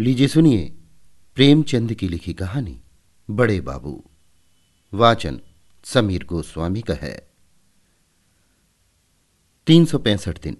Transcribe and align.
लीजिए 0.00 0.28
सुनिए 0.28 0.74
प्रेमचंद 1.34 1.94
की 1.94 2.08
लिखी 2.08 2.34
कहानी, 2.34 2.80
बड़े 3.30 3.60
बाबू। 3.60 4.04
वाचन 4.94 5.40
समीर 5.84 6.24
गोस्वामी 6.24 6.80
का 6.80 6.94
है। 6.94 7.28
तीन 9.66 9.84
सौ 9.84 9.98
पैंसठ 9.98 10.42
दिन। 10.42 10.56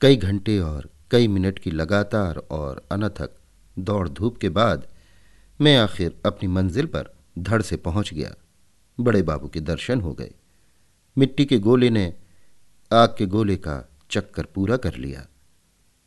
कई 0.00 0.16
घंटे 0.16 0.58
और 0.58 0.90
कई 1.10 1.28
मिनट 1.28 1.58
की 1.58 1.70
लगातार 1.70 2.36
और 2.36 2.86
अनथक 2.92 3.30
दौड़ 3.78 4.08
धूप 4.08 4.38
के 4.38 4.48
बाद 4.48 4.88
मैं 5.60 5.76
आखिर 5.76 6.20
अपनी 6.26 6.48
मंजिल 6.48 6.86
पर 6.86 7.14
धड़ 7.38 7.62
से 7.62 7.76
पहुँच 7.76 8.14
गया। 8.14 8.34
बड़े 9.00 9.22
बाबू 9.22 9.48
के 9.48 9.60
दर्शन 9.60 10.00
हो 10.00 10.12
गए। 10.12 10.32
मिट्टी 11.18 11.44
के 11.44 11.58
गोले 11.58 11.90
ने 11.90 12.14
आग 12.92 13.14
के 13.18 13.26
गोले 13.26 13.56
का 13.56 13.88
चक्कर 14.10 14.44
पूरा 14.44 14.76
कर 14.76 14.96
लिया। 14.96 15.26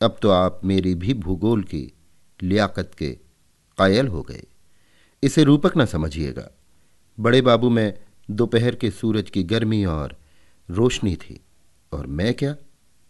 अब 0.01 0.17
तो 0.21 0.29
आप 0.29 0.61
मेरी 0.65 0.95
भी 0.95 1.13
भूगोल 1.13 1.63
की 1.63 1.91
लियाकत 2.43 2.91
के 2.97 3.11
कायल 3.77 4.07
हो 4.07 4.21
गए। 4.21 4.43
इसे 5.23 5.43
रूपक 5.43 5.77
न 5.77 5.85
समझिएगा। 5.85 6.49
बड़े 7.19 7.41
बाबू 7.41 7.69
में 7.69 7.99
दोपहर 8.31 8.75
के 8.75 8.91
सूरज 8.91 9.29
की 9.29 9.43
गर्मी 9.43 9.85
और 9.85 10.17
रोशनी 10.69 11.15
थी। 11.15 11.41
और 11.93 12.07
मैं 12.07 12.33
क्या? 12.33 12.55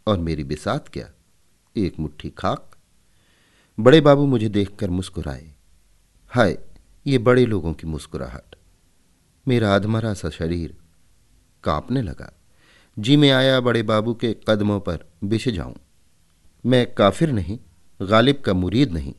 और 0.08 0.18
मेरी 0.18 0.44
बिसात 0.44 0.88
क्या? 0.88 1.12
एक 1.78 2.00
मुट्ठी 2.00 2.30
खाक। 2.30 2.72
बड़े 3.80 4.02
बाबू 4.02 4.26
मुझे 4.26 4.50
देखकर 4.50 4.90
मुस्कुराए। 4.90 5.54
हाय, 6.28 6.58
ये 7.08 7.18
बड़े 7.18 7.46
लोगों 7.46 7.74
की 7.74 7.88
मुस्कुराहट। 7.88 8.56
मेरा 9.48 9.76
अधमरा 9.76 10.14
सा 10.14 10.30
शरीर 10.30 10.78
कांपने 11.64 12.02
लगा। 12.02 12.34
जी 13.00 13.18
में 13.18 13.32
आया 13.32 13.60
बड़े 13.60 13.84
बाबू 13.84 14.14
के 14.14 14.36
कदमों 14.48 14.80
पर 14.80 15.06
बिछ 15.24 15.50
जाऊँ। 15.50 15.76
मैं 16.66 16.94
काफिर 16.94 17.32
नहीं 17.32 17.60
गालिब 18.00 18.42
का 18.42 18.54
मुरीद 18.54 18.92
नहीं। 18.92 19.14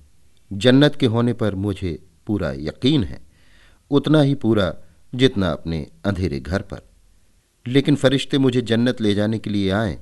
जन्नत 0.51 0.97
के 0.97 1.07
होने 1.07 1.33
पर 1.33 1.55
मुझे 1.55 1.99
पूरा 2.27 2.53
यकीन 2.53 3.05
है, 3.05 3.21
उतना 3.91 4.21
ही 4.21 4.35
पूरा 4.35 4.75
जितना 5.13 5.51
अपने 5.51 5.87
अंधेरे 6.05 6.41
घर 6.41 6.63
पर। 6.63 6.81
लेकिन 7.67 7.97
फरिश्ते 7.97 8.39
मुझे 8.39 8.61
जन्नत 8.61 9.01
ले 9.01 9.15
जाने 9.15 9.39
के 9.39 9.51
लिए 9.51 9.71
आए 9.71 9.99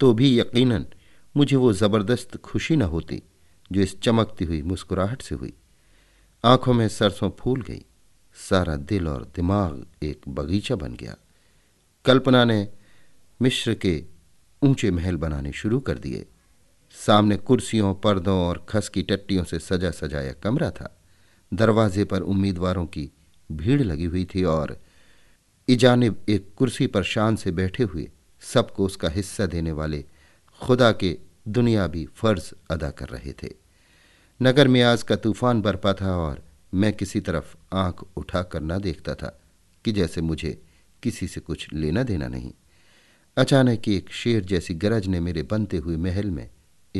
तो 0.00 0.12
भी 0.14 0.38
यकीनन 0.40 0.86
मुझे 1.34 1.56
वो 1.56 1.72
ज़बरदस्त 1.72 2.36
खुशी 2.36 2.76
न 2.76 2.82
होती, 2.82 3.22
जो 3.72 3.80
इस 3.80 4.00
चमकती 4.00 4.44
हुई 4.44 4.62
मुस्कुराहट 4.62 5.22
से 5.22 5.34
हुई। 5.34 5.52
आँखों 6.44 6.72
में 6.74 6.88
सरसों 6.88 7.30
फूल 7.38 7.62
गई, 7.62 7.84
सारा 8.36 8.76
दिल 8.76 9.08
और 9.08 9.24
दिमाग 9.36 9.86
एक 10.02 10.28
बगीचा 10.28 10.76
बन 10.76 10.94
गया। 10.94 11.16
कल्पना 12.04 12.44
ने 12.44 12.68
मिश्र 13.40 13.74
के 13.74 14.02
ऊँचे 14.62 14.90
महल 14.90 15.16
बनाने 15.16 15.52
शुरू 15.52 15.80
कर 15.80 15.98
दिए। 15.98 16.26
सामने 17.06 17.36
कुर्सियों, 17.36 17.94
पर्दों 17.94 18.46
और 18.46 18.66
खस 18.68 18.88
की 18.88 19.02
टट्टियों 19.02 19.44
से 19.44 19.58
सजा 19.58 19.90
सजाया 19.90 20.32
कमरा 20.32 20.70
था। 20.70 21.02
दरवाजे 21.54 22.04
पर 22.04 22.20
उम्मीदवारों 22.20 22.86
की 22.86 23.10
भीड़ 23.52 23.82
लगी 23.82 24.04
हुई 24.04 24.24
थी 24.24 24.44
और 24.44 24.80
इजानिब 25.68 26.24
एक 26.28 26.54
कुर्सी 26.56 26.86
पर 26.86 27.02
शान 27.02 27.36
से 27.36 27.50
बैठे 27.50 27.82
हुए 27.82 28.10
सबको 28.40 28.86
उसका 28.86 29.08
हिस्सा 29.08 29.46
देने 29.46 29.72
वाले 29.72 30.04
खुदा 30.62 30.92
के 30.92 31.18
दुनिया 31.48 31.86
भी 31.86 32.06
फ़र्ज़ 32.14 32.52
अदा 32.70 32.90
कर 32.90 33.08
रहे 33.08 33.32
थे। 33.32 33.54
नगर 34.42 34.68
में 34.68 34.82
आज 34.82 35.02
का 35.02 35.16
तूफ़ान 35.16 35.62
बरपा 35.62 35.92
था 35.92 36.16
और 36.16 36.44
मैं 36.74 36.92
किसी 36.92 37.20
तरफ़ 37.20 37.56
आँख 37.72 38.04
उठाकर 38.16 38.60
न 38.60 38.78
देखता 38.78 39.14
था 39.14 39.40
कि 39.84 39.92
जैसे 39.92 40.20
मुझे 40.20 40.62
किसी 41.02 41.28
से 41.28 41.40
कुछ 41.40 41.68
लेना 41.72 42.02
देना 42.02 42.28
नहीं। 42.28 42.52
अचानक 43.36 43.88
एक 43.88 44.10
शेर 44.10 44.44
जैसी 44.44 44.74
गरज 44.74 45.06
ने 45.06 45.20
मेरे 45.20 45.42
बनते 45.42 45.76
हुए 45.76 45.96
महल 45.96 46.30
में 46.30 46.50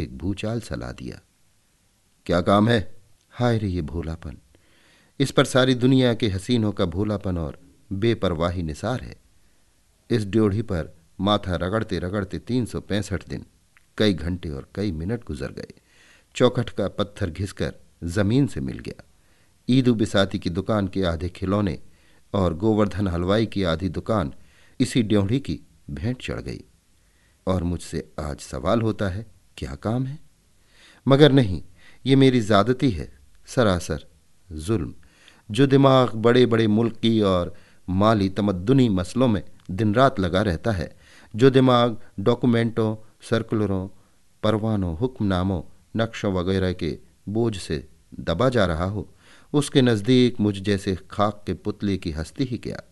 एक 0.02 0.18
भूचाल 0.18 0.60
सला 0.60 0.92
दिया। 0.92 1.20
क्या 2.26 2.40
काम 2.40 2.68
है? 2.68 2.94
हाय 3.30 3.58
रे 3.58 3.68
ये 3.68 3.82
भोलापन। 3.82 4.36
इस 5.20 5.30
पर 5.30 5.44
सारी 5.44 5.74
दुनिया 5.74 6.14
के 6.14 6.28
हसीनों 6.28 6.72
का 6.72 6.84
भोलापन 6.84 7.38
और 7.38 7.58
बेपरवाही 7.92 8.62
निसार 8.62 9.00
है। 9.00 9.16
इस 10.10 10.26
ड्योढ़ी 10.26 10.62
पर 10.62 10.96
माथा 11.20 11.56
रगड़ते 11.56 11.98
रगड़ते 11.98 12.38
तीन 12.38 12.66
सौ 12.66 12.80
पैंसठ 12.80 13.28
दिन, 13.28 13.46
कई 13.98 14.14
घंटे 14.14 14.48
और 14.48 14.68
कई 14.74 14.92
मिनट 14.92 15.24
गुजर 15.24 15.52
गए। 15.52 15.72
चौखट 16.34 16.70
का 16.70 16.88
पत्थर 16.88 17.30
घिसकर 17.30 17.74
ज़मीन 18.04 18.46
से 18.46 18.60
मिल 18.60 18.78
गया। 18.78 19.02
ईदू 19.68 19.94
बिसाती 19.94 20.38
की 20.38 20.50
दुकान 20.50 20.88
के 20.88 21.04
आधे 21.04 21.28
खिलौने 21.28 21.82
और 22.34 22.54
गोवर्धन 22.54 23.08
हलवाई 23.08 23.46
की 23.46 23.62
आधी 23.62 23.88
दुकान 23.88 24.32
इसी 24.80 25.02
ड्योढ़ी 25.02 25.40
की 25.40 25.60
भेंट 25.90 26.22
चढ़ 26.22 26.40
गई। 26.40 26.64
और 27.46 27.62
मुझसे 27.62 28.12
आज 28.20 28.40
सवाल 28.40 28.82
होता 28.82 29.08
है 29.08 29.35
क्या 29.58 29.74
काम 29.74 30.06
है? 30.06 30.18
मगर 31.08 31.32
नहीं, 31.32 31.62
ये 32.06 32.16
मेरी 32.16 32.40
ज़्यादती 32.40 32.90
है, 32.90 33.18
सरासर 33.46 34.06
जुल्म, 34.52 34.94
जो 35.50 35.66
दिमाग 35.66 36.10
बड़े 36.14 36.46
बड़े 36.46 36.66
मुल्की 36.66 37.20
और 37.20 37.54
माली 37.88 38.28
तमद्दुनी 38.28 38.88
मसलों 38.88 39.28
में 39.28 39.42
दिन 39.70 39.94
रात 39.94 40.20
लगा 40.20 40.42
रहता 40.42 40.72
है, 40.72 40.96
जो 41.36 41.50
दिमाग 41.50 42.00
डॉक्यूमेंटों, 42.20 42.96
सर्कुलरों, 43.30 43.88
परवानों, 44.42 44.96
हुक्मनामों, 44.96 45.62
नक्शों 45.96 46.32
वगैरह 46.32 46.72
के 46.72 46.98
बोझ 47.28 47.56
से 47.56 47.88
दबा 48.20 48.48
जा 48.48 48.66
रहा 48.66 48.84
हो, 48.84 49.14
उसके 49.52 49.82
नज़दीक 49.82 50.40
मुझ 50.40 50.54
जैसे 50.54 50.96
खाक 51.10 51.42
के 51.46 51.54
पुतले 51.54 51.96
की 51.96 52.10
हस्ती 52.10 52.44
ही 52.44 52.58
क्या? 52.58 52.82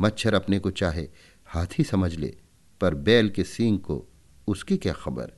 मच्छर 0.00 0.34
अपने 0.34 0.58
को 0.58 0.70
चाहे 0.70 1.08
हाथी 1.46 1.84
समझ 1.84 2.14
ले, 2.14 2.36
पर 2.80 2.94
बैल 2.94 3.28
के 3.28 3.44
सींग 3.44 3.78
को 3.78 4.06
उसकी 4.48 4.76
क्या 4.76 4.92
खबर? 4.92 5.32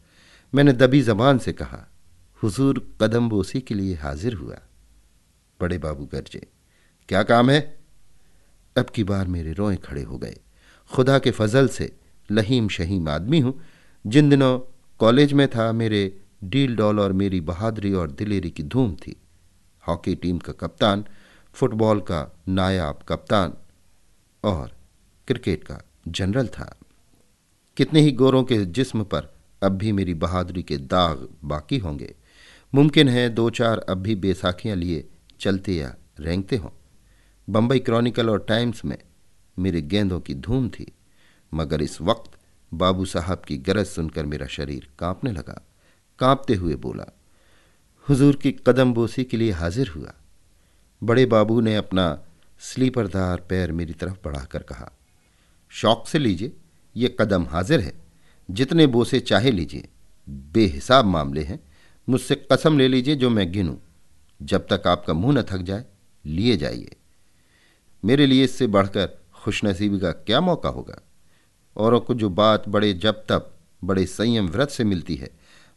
मैंने 0.54 0.72
दबी 0.72 1.02
जबान 1.02 1.38
से 1.38 1.52
कहा, 1.52 1.86
हुजूर 2.42 2.96
कदम 3.00 3.28
बोसी 3.28 3.60
के 3.60 3.74
लिए 3.74 3.94
हाजिर 3.94 4.34
हुआ। 4.34 4.58
बड़े 5.60 5.78
बाबू 5.78 6.04
गरजे, 6.04 6.46
क्या 7.08 7.22
काम 7.22 7.50
है? 7.50 7.78
अब 8.76 8.86
की 8.86 9.04
बार 9.04 9.26
मेरे 9.26 9.52
रोए 9.52 9.76
खड़े 9.76 10.02
हो 10.02 10.18
गए। 10.18 10.36
खुदा 10.90 11.18
के 11.18 11.30
फजल 11.30 11.68
से 11.68 11.96
लहीम 12.30 12.68
शहीम 12.68 13.08
आदमी 13.08 13.40
हूँ। 13.40 13.60
जिन 14.06 14.30
दिनों 14.30 14.58
कॉलेज 14.98 15.32
में 15.32 15.48
था, 15.48 15.72
मेरे 15.72 16.20
डील 16.44 16.76
डॉल 16.76 17.00
और 17.00 17.12
मेरी 17.12 17.40
बहादुरी 17.40 17.92
और 17.92 18.10
दिलेरी 18.10 18.50
की 18.50 18.62
धूम 18.62 18.94
थी। 18.94 19.16
हॉकी 19.88 20.14
टीम 20.14 20.38
का 20.38 20.52
कप्तान, 20.52 21.04
फुटबॉल 21.52 22.00
का 22.00 22.36
नायाब 22.48 22.98
कप्तान 23.08 23.54
और 24.44 24.72
क्रिकेट 25.26 25.64
का 25.64 25.82
जनरल 26.08 26.46
था। 26.46 26.78
कितने 27.76 28.00
ही 28.00 28.12
गोरों 28.12 28.44
के 28.44 28.64
जिस्म 28.64 29.04
पर 29.04 29.39
अब 29.62 29.72
भी 29.72 29.92
मेरी 29.92 30.14
बहादुरी 30.14 30.62
के 30.62 30.76
दाग 30.76 31.28
बाकी 31.44 31.78
होंगे। 31.78 32.14
मुमकिन 32.72 33.08
है 33.08 33.28
दो 33.28 33.48
चार 33.50 33.78
अब 33.78 33.98
भी 33.98 34.14
बैसाखियाँ 34.14 34.76
लिए 34.76 35.08
चलते 35.40 35.72
या 35.72 35.94
रेंगते 36.20 36.56
हों। 36.56 36.70
बम्बई 37.48 37.78
क्रॉनिकल 37.78 38.30
और 38.30 38.44
टाइम्स 38.48 38.84
में 38.84 38.98
मेरे 39.58 39.82
गेंदों 39.82 40.20
की 40.20 40.34
धूम 40.34 40.68
थी, 40.68 40.92
मगर 41.52 41.82
इस 41.82 42.00
वक्त 42.00 42.38
बाबू 42.72 43.04
साहब 43.04 43.42
की 43.48 43.56
गरज 43.58 43.86
सुनकर 43.86 44.26
मेरा 44.26 44.46
शरीर 44.46 44.88
कांपने 44.98 45.32
लगा। 45.32 45.60
कांपते 46.18 46.54
हुए 46.54 46.74
बोला, 46.74 47.06
हुजूर 48.08 48.36
की 48.36 48.52
कदम 48.66 48.92
बोसी 48.94 49.24
के 49.24 49.36
लिए 49.36 49.50
हाजिर 49.50 49.88
हुआ। 49.88 50.14
बड़े 51.02 51.26
बाबू 51.26 51.60
ने 51.60 51.76
अपना 51.76 52.06
स्लीपरदार 52.60 53.40
पैर 53.40 53.72
मेरी 53.72 53.92
तरफ़ 53.92 54.16
बढ़ाकर 54.24 54.62
कहा, 54.62 54.90
शौक 55.72 56.08
से 56.08 56.18
लीजिए, 56.18 56.52
ये 56.96 57.16
कदम 57.20 57.46
हाजिर 57.46 57.80
है। 57.80 57.92
जितने 58.54 58.86
बोसे 58.86 59.20
चाहे 59.20 59.50
लीजिए। 59.50 59.88
बेहिसाब 60.28 61.04
मामले 61.04 61.42
हैं। 61.42 61.60
मुझसे 62.08 62.34
कसम 62.52 62.78
ले 62.78 62.88
लीजिए 62.88 63.14
जो 63.14 63.30
मैं 63.30 63.52
गिनूं। 63.52 63.76
जब 64.42 64.66
तक 64.72 64.86
आपका 64.86 65.12
मुँह 65.12 65.34
न 65.34 65.42
थक 65.42 65.58
जाए, 65.58 65.84
लिए 66.26 66.56
जाइए। 66.56 66.96
मेरे 68.04 68.26
लिए 68.26 68.44
इससे 68.44 68.66
बढ़कर 68.66 69.20
खुशनसीबी 69.34 69.98
का 69.98 70.12
क्या 70.12 70.40
मौका 70.40 70.68
होगा? 70.68 71.02
औरों 71.76 72.00
को 72.00 72.14
जो 72.14 72.30
बात 72.30 72.68
बड़े 72.68 72.92
जब 72.92 73.24
तब, 73.28 73.54
बड़े 73.84 74.06
संयम 74.06 74.48
व्रत 74.48 74.70
से 74.70 74.84
मिलती 74.84 75.14
है, 75.14 75.30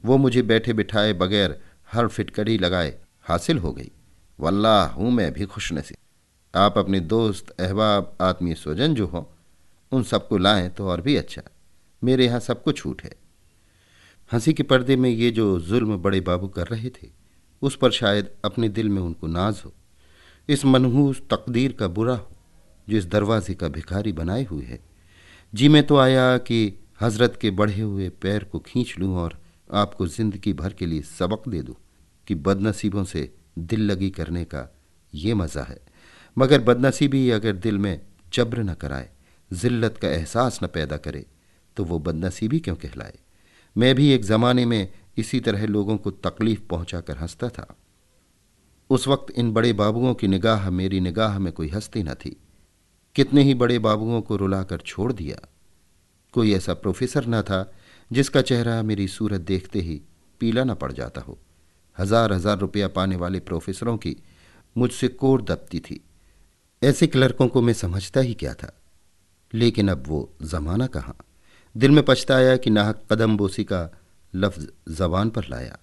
वो 0.06 0.18
मुझे 0.18 0.42
बैठे 0.42 0.74
बिठाए 0.74 1.14
बगैर 1.14 1.62
हर 1.92 2.08
फिटकरी 2.08 2.58
लगाए 2.58 3.00
हासिल 3.22 3.58
हो 3.58 3.72
गई। 3.72 3.92
वल्लाह, 4.40 4.88
हूँ 4.88 5.12
मैं 5.12 5.34
भी 5.34 5.46
खुशनसीब। 5.46 5.98
आप 6.56 6.78
अपने 6.78 7.00
दोस्त, 7.00 7.50
अहबाब, 7.50 8.18
आत्मीय 8.22 8.56
स्वजन 8.56 8.96
जो 8.96 9.08
हों, 9.08 9.24
उन 9.92 10.04
सबको 10.04 10.38
लाएँ 10.38 10.70
तो 10.70 10.88
और 10.88 11.02
भी 11.02 11.16
अच्छा। 11.16 11.42
मेरे 12.04 12.26
यहाँ 12.26 12.40
सब 12.40 12.64
कुछ 12.64 12.78
छूट 12.78 13.02
है। 13.02 13.12
हँसी 14.32 14.54
के 14.54 14.64
पर्दे 14.64 14.96
में 14.96 15.10
ये 15.10 15.32
जो 15.32 15.60
जुल्म 15.60 15.98
बड़े 15.98 16.20
बाबू 16.22 16.48
कर 16.48 16.68
रहे 16.68 16.90
थे, 16.90 17.10
उस 17.62 17.76
पर 17.76 17.92
शायद 17.92 18.30
अपने 18.46 18.70
दिल 18.70 18.90
में 18.90 19.02
उनको 19.02 19.28
नाज 19.28 19.62
हो। 19.66 19.74
इस 20.50 20.66
मनहूस 20.66 21.22
तकदीर 21.32 21.72
का 21.72 21.88
बुरा 21.88 22.16
हो, 22.16 22.32
जो 22.88 22.98
इस 22.98 23.06
दरवाजे 23.06 23.54
का 23.54 23.68
भिखारी 23.68 24.12
बनाए 24.12 24.44
हुए 24.44 24.64
है। 24.64 24.80
जी 25.54 25.68
में 25.68 25.86
तो 25.88 25.98
आया 25.98 26.38
कि 26.38 26.80
हज़रत 27.02 27.38
के 27.42 27.52
बढ़े 27.52 27.82
हुए 27.82 28.10
पैर 28.10 28.44
को 28.44 28.60
खींच 28.60 28.96
लूँ 29.00 29.16
और 29.18 29.40
आपको 29.74 30.08
ज़िंदगी 30.08 30.54
भर 30.54 30.74
के 30.74 30.86
लिए 30.86 31.02
सबक 31.02 31.48
दे 31.48 31.62
दूँ 31.62 31.76
कि 32.28 32.36
बदनसीबों 32.36 33.04
से 33.04 33.34
दिल 33.60 33.82
लगी 33.82 34.10
करने 34.10 34.44
का 34.46 34.68
ये 35.14 35.34
मज़ा 35.34 35.64
है। 35.64 35.80
मगर 36.38 36.62
बदनसीबी 36.62 37.30
अगर 37.30 37.54
दिल 37.54 37.78
में 37.78 38.02
जब्र 38.34 38.64
न 38.64 38.74
कराए, 38.74 39.10
जिल्लत 39.52 39.98
का 39.98 40.10
एहसास 40.10 40.60
न 40.64 40.68
पैदा 40.68 40.98
करे 40.98 41.26
तो 41.78 41.84
वो 41.84 42.00
बदनसीबी 42.00 42.60
क्यों 42.60 42.76
कहलाए? 42.76 43.14
मैं 43.78 43.96
भी 43.96 44.10
एक 44.10 44.24
ज़माने 44.24 44.66
में 44.66 44.94
इसी 45.18 45.40
तरह 45.40 45.66
लोगों 45.66 45.98
को 45.98 46.12
तकलीफ़ 46.12 46.62
पहुंचाकर 46.62 47.18
हंसता 47.18 47.50
था। 47.50 47.76
उस 48.90 49.08
वक्त 49.08 49.32
इन 49.32 49.54
बड़े 49.54 49.74
बाबुओं 49.74 50.14
की 50.14 50.28
निगाह 50.28 50.70
मेरी 50.70 51.00
निगाह 51.00 51.40
में 51.40 51.54
कोई 51.54 51.70
हस्ती 51.70 52.04
न 52.04 52.14
थी। 52.14 52.38
कितने 53.16 53.44
ही 53.44 53.54
बड़े 53.54 53.80
बाबुओं 53.80 54.22
को 54.22 54.36
रुलाकर 54.36 54.78
छोड़ 54.78 55.14
दिया। 55.14 55.48
कोई 56.34 56.54
ऐसा 56.54 56.74
प्रोफेसर 56.74 57.28
न 57.28 57.42
था 57.42 57.74
जिसका 58.12 58.42
चेहरा 58.42 58.82
मेरी 58.84 59.08
सूरत 59.08 59.42
देखते 59.42 59.80
ही 59.80 60.02
पीला 60.40 60.64
न 60.64 60.74
पड़ 60.74 60.92
जाता 60.92 61.22
हो। 61.22 61.40
हज़ार 61.98 62.34
हज़ार 62.34 62.60
रुपया 62.60 62.88
पाने 62.88 63.16
वाले 63.16 63.40
प्रोफेसरों 63.40 63.98
की 63.98 64.16
मुझसे 64.78 65.08
कोर 65.08 65.42
दबती 65.42 65.80
थी। 65.80 66.04
ऐसे 66.84 67.08
क्लर्कों 67.08 67.48
को 67.48 67.62
मैं 67.62 67.74
समझता 67.74 68.20
ही 68.20 68.34
क्या 68.34 68.54
था? 68.54 68.82
लेकिन 69.54 69.90
अब 69.90 70.04
वो 70.08 70.34
जमाना 70.42 70.88
कहाँ? 70.88 71.16
दिल 71.76 71.92
में 71.92 72.04
पछताया 72.06 72.56
कि 72.58 72.70
नाहक 72.70 73.02
कदम 73.12 73.38
बोसी 73.38 73.64
का 73.64 73.90
लफ्ज 74.34 74.68
जबान 74.90 75.30
पर 75.30 75.46
लाया, 75.50 75.78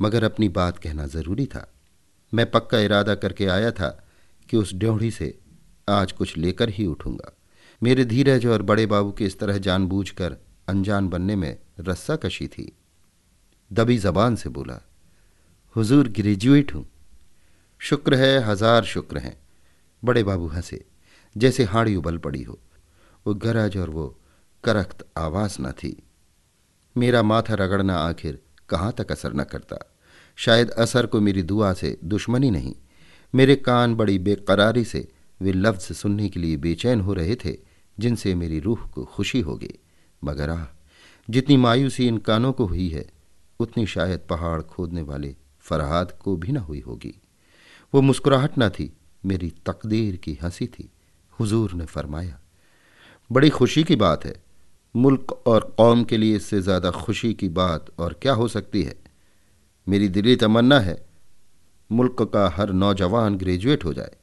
मगर 0.00 0.24
अपनी 0.24 0.48
बात 0.48 0.78
कहना 0.78 1.06
ज़रूरी 1.06 1.46
था। 1.46 1.66
मैं 2.32 2.50
पक्का 2.50 2.78
इरादा 2.80 3.14
करके 3.14 3.46
आया 3.46 3.70
था 3.70 3.88
कि 4.48 4.56
उस 4.56 4.74
ड्योढ़ी 4.74 5.10
से 5.10 5.34
आज 5.88 6.12
कुछ 6.12 6.36
लेकर 6.36 6.68
ही 6.68 6.86
उठूँगा। 6.86 7.32
मेरे 7.82 8.04
धीरज 8.04 8.46
और 8.46 8.62
बड़े 8.62 8.86
बाबू 8.86 9.12
के 9.12 9.24
इस 9.24 9.38
तरह 9.38 9.58
जानबूझकर 9.58 10.36
अनजान 10.68 11.08
बनने 11.08 11.36
में 11.36 11.56
रस्सा 11.80 12.16
कशी 12.16 12.46
थी। 12.48 12.72
दबी 13.70 13.98
जबान 13.98 14.36
से 14.36 14.48
बोला, 14.48 14.80
हुजूर 15.76 16.08
ग्रेजुएट 16.08 16.74
हूँ। 16.74 16.86
शुक्र 17.80 18.14
है, 18.14 18.38
हज़ार 18.40 18.84
शुक्र 18.84 19.18
हैं। 19.18 19.36
बड़े 20.02 20.22
बाबू 20.24 20.46
हंसे, 20.46 20.84
जैसे 21.36 21.64
हाड़ी 21.64 21.94
उबल 21.96 22.18
पड़ी 22.18 22.42
हो। 22.42 22.58
वो 23.26 23.34
गरज 23.36 23.76
और 23.76 23.90
वो 23.90 24.14
करख्त 24.64 25.06
आवाज़ 25.18 25.56
न 25.60 25.72
थी। 25.72 26.02
मेरा 26.96 27.22
माथा 27.22 27.54
रगड़ना 27.54 27.96
आखिर 27.96 28.42
कहाँ 28.68 28.92
तक 28.92 29.12
असर 29.12 29.32
न 29.34 29.44
करता। 29.44 29.92
शायद 30.36 30.70
असर 30.70 31.06
को 31.06 31.20
मेरी 31.20 31.42
दुआ 31.42 31.72
से 31.72 31.98
दुश्मनी 32.04 32.50
नहीं, 32.50 32.74
मेरे 33.34 33.56
कान 33.56 33.94
बड़ी 33.94 34.18
बेकरारी 34.18 34.84
से 34.84 35.08
वे 35.40 35.52
लफ्ज़ 35.52 35.92
सुनने 35.92 36.28
के 36.28 36.40
लिए 36.40 36.56
बेचैन 36.56 37.00
हो 37.00 37.14
रहे 37.14 37.36
थे, 37.36 37.56
जिनसे 37.98 38.34
मेरी 38.34 38.60
रूह 38.60 38.86
को 38.86 39.04
खुशी 39.04 39.40
होगी। 39.40 39.78
मगर 40.24 40.50
आह, 40.50 40.66
जितनी 41.30 41.56
मायूसी 41.56 42.06
इन 42.06 42.18
कानों 42.18 42.52
को 42.52 42.66
हुई 42.66 42.88
है, 42.88 43.10
उतनी 43.60 43.86
शायद 43.86 44.20
पहाड़ 44.30 44.62
खोदने 44.62 45.02
वाले 45.02 45.36
फरहाद 45.60 46.12
को 46.12 46.36
भी 46.36 46.52
न 46.52 46.56
हुई 46.56 46.80
होगी। 46.80 47.20
वो 47.94 48.00
मुस्कुराहट 48.00 48.50
न 48.58 48.68
थी, 48.68 48.96
मेरी 49.26 49.50
तकदीर 49.50 50.16
की 50.16 50.38
हँसी 50.42 50.66
थी। 50.66 50.90
हुजूर 51.40 51.72
ने 51.72 51.84
फरमाया, 51.84 52.40
बड़ी 53.32 53.50
खुशी 53.50 53.84
की 53.84 53.96
बात 53.96 54.24
है 54.24 54.41
मुल्क 54.94 55.32
और 55.46 55.74
कौम 55.78 56.02
के 56.04 56.16
लिए 56.16 56.36
इससे 56.36 56.60
ज़्यादा 56.60 56.90
खुशी 56.90 57.32
की 57.34 57.48
बात 57.48 57.86
और 57.98 58.18
क्या 58.22 58.32
हो 58.32 58.48
सकती 58.48 58.82
है? 58.82 58.94
मेरी 59.86 60.08
दिली 60.08 60.36
तमन्ना 60.36 60.78
है, 60.80 60.96
मुल्क 61.90 62.22
का 62.34 62.48
हर 62.48 62.72
नौजवान 62.72 63.36
ग्रेजुएट 63.36 63.84
हो 63.84 63.92
जाए। 63.94 64.16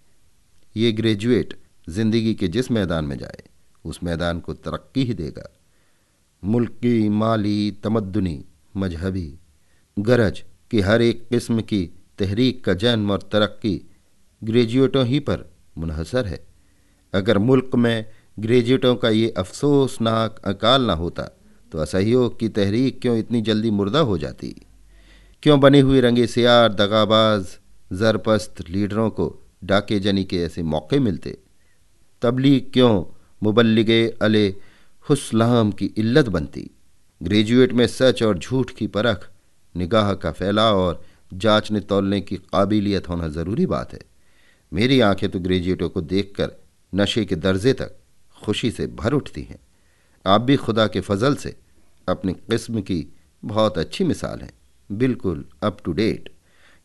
ये 0.75 0.92
ग्रेजुएट 0.92 1.57
ज़िंदगी 1.89 2.33
के 2.33 2.48
जिस 2.48 2.71
मैदान 2.71 3.06
में 3.06 3.18
जाए, 3.18 3.44
उस 3.86 4.00
मैदान 4.04 4.39
को 4.39 4.54
तरक्की 4.54 5.04
ही 5.04 5.13
देगा। 5.13 5.50
मुल्क 6.44 6.72
की 6.72 7.10
माली 7.10 7.72
तमद्दुनी, 7.83 8.44
मजहबी 8.77 9.33
गरज 9.98 10.44
कि 10.72 10.81
हर 10.81 11.01
एक 11.01 11.27
किस्म 11.30 11.62
की 11.62 11.83
तहरीक 12.19 12.63
का 12.65 12.74
जन्म 12.74 13.12
और 13.12 13.30
तरक्की 13.31 13.81
ग्रेजुएटों 14.42 15.06
ही 15.06 15.19
पर 15.19 15.45
मुनहसर 15.77 16.27
है। 16.27 16.39
अगर 17.13 17.38
मुल्क 17.38 17.75
में 17.75 18.06
ग्रेजुएटों 18.39 18.95
का 18.95 19.09
ये 19.09 19.33
अफसोसनाक 19.38 20.41
अकाल 20.45 20.81
ना 20.81 20.94
होता 20.94 21.24
तो 21.71 21.77
असहयोग 21.77 22.39
की 22.39 22.50
तहरीक 22.50 23.01
क्यों 23.01 23.18
इतनी 23.18 23.41
जल्दी 23.41 23.71
मुर्दा 23.71 24.00
हो 24.00 24.18
जाती? 24.18 24.56
क्यों 25.44 25.59
बने 25.59 25.80
हुए 25.80 26.01
रंगे 26.01 26.27
सियार, 26.27 26.74
दगाबाज, 26.74 27.57
जरपस्त 27.94 28.69
लीडरों 28.69 29.09
को 29.09 29.41
डाके 29.63 30.00
जनी 30.00 30.24
के 30.24 30.38
ऐसे 30.38 30.63
मौके 30.63 31.00
मिलते? 31.00 31.38
तबलीग 32.21 32.71
क्यों 32.74 33.06
मुबल्लिगे 33.44 34.13
अले 34.21 34.56
हुसलाम 35.09 35.71
की 35.71 35.86
इल्लत 35.86 36.30
बनती? 36.30 36.69
ग्रेजुएट 37.24 37.74
में 37.74 37.88
सच 37.88 38.24
और 38.24 38.38
झूठ 38.38 38.71
की 38.71 38.88
परख, 38.88 39.30
निगाह 39.75 40.13
का 40.13 40.31
फैलाव 40.31 40.77
और 40.77 41.03
जांचने 41.33 41.80
तोलने 41.80 42.21
की 42.21 42.38
काबिलियत 42.38 43.09
होना 43.09 43.27
ज़रूरी 43.27 43.65
बात 43.65 43.94
है। 43.94 44.00
मेरी 44.74 45.00
आँखें 45.00 45.30
तो 45.30 45.39
ग्रेजुएटों 45.39 45.89
को 45.89 46.01
देखकर 46.01 46.51
नशे 46.95 47.25
के 47.25 47.36
दर्जे 47.36 47.74
तक 47.74 47.99
खुशी 48.44 48.71
से 48.71 48.88
भर 48.88 49.13
उठती 49.13 49.41
हैं। 49.41 49.59
आप 50.25 50.41
भी 50.41 50.56
खुदा 50.56 50.88
के 50.88 51.01
फजल 51.01 51.36
से 51.36 51.56
अपनी 52.07 52.33
किस्म 52.33 52.81
की 52.81 53.06
बहुत 53.44 53.77
अच्छी 53.77 54.03
मिसाल 54.03 54.39
हैं। 54.39 54.51
बिल्कुल 54.89 55.45
अप 55.63 55.77
टू 55.86 55.91
डेट 55.91 56.30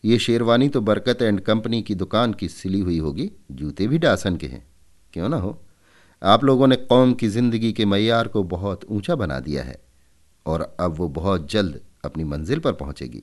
ये 0.05 0.19
शेरवानी 0.19 0.69
तो 0.69 0.81
बरकत 0.81 1.23
एंड 1.23 1.41
कंपनी 1.41 1.83
की 1.83 1.95
दुकान 1.95 2.33
की 2.33 2.49
सिली 2.49 2.81
हुई 2.81 2.99
होगी। 2.99 3.31
जूते 3.53 3.87
भी 3.89 3.99
डासन 3.99 4.37
के 4.37 4.47
हैं। 4.47 4.67
क्यों 5.13 5.29
ना 5.29 5.37
हो? 5.37 5.61
आप 6.23 6.45
लोगों 6.45 6.67
ने 6.67 6.77
कौम 6.77 7.13
की 7.13 7.29
ज़िंदगी 7.29 7.73
के 7.73 7.85
मैार 7.85 8.29
को 8.29 8.43
बहुत 8.43 8.85
ऊँचा 8.85 9.15
बना 9.15 9.39
दिया 9.41 9.63
है 9.63 9.79
और 10.47 10.77
अब 10.81 10.95
वो 10.95 11.09
बहुत 11.09 11.51
जल्द 11.51 11.81
अपनी 12.05 12.25
मंजिल 12.25 12.59
पर 12.59 12.73
पहुंचेगी। 12.73 13.23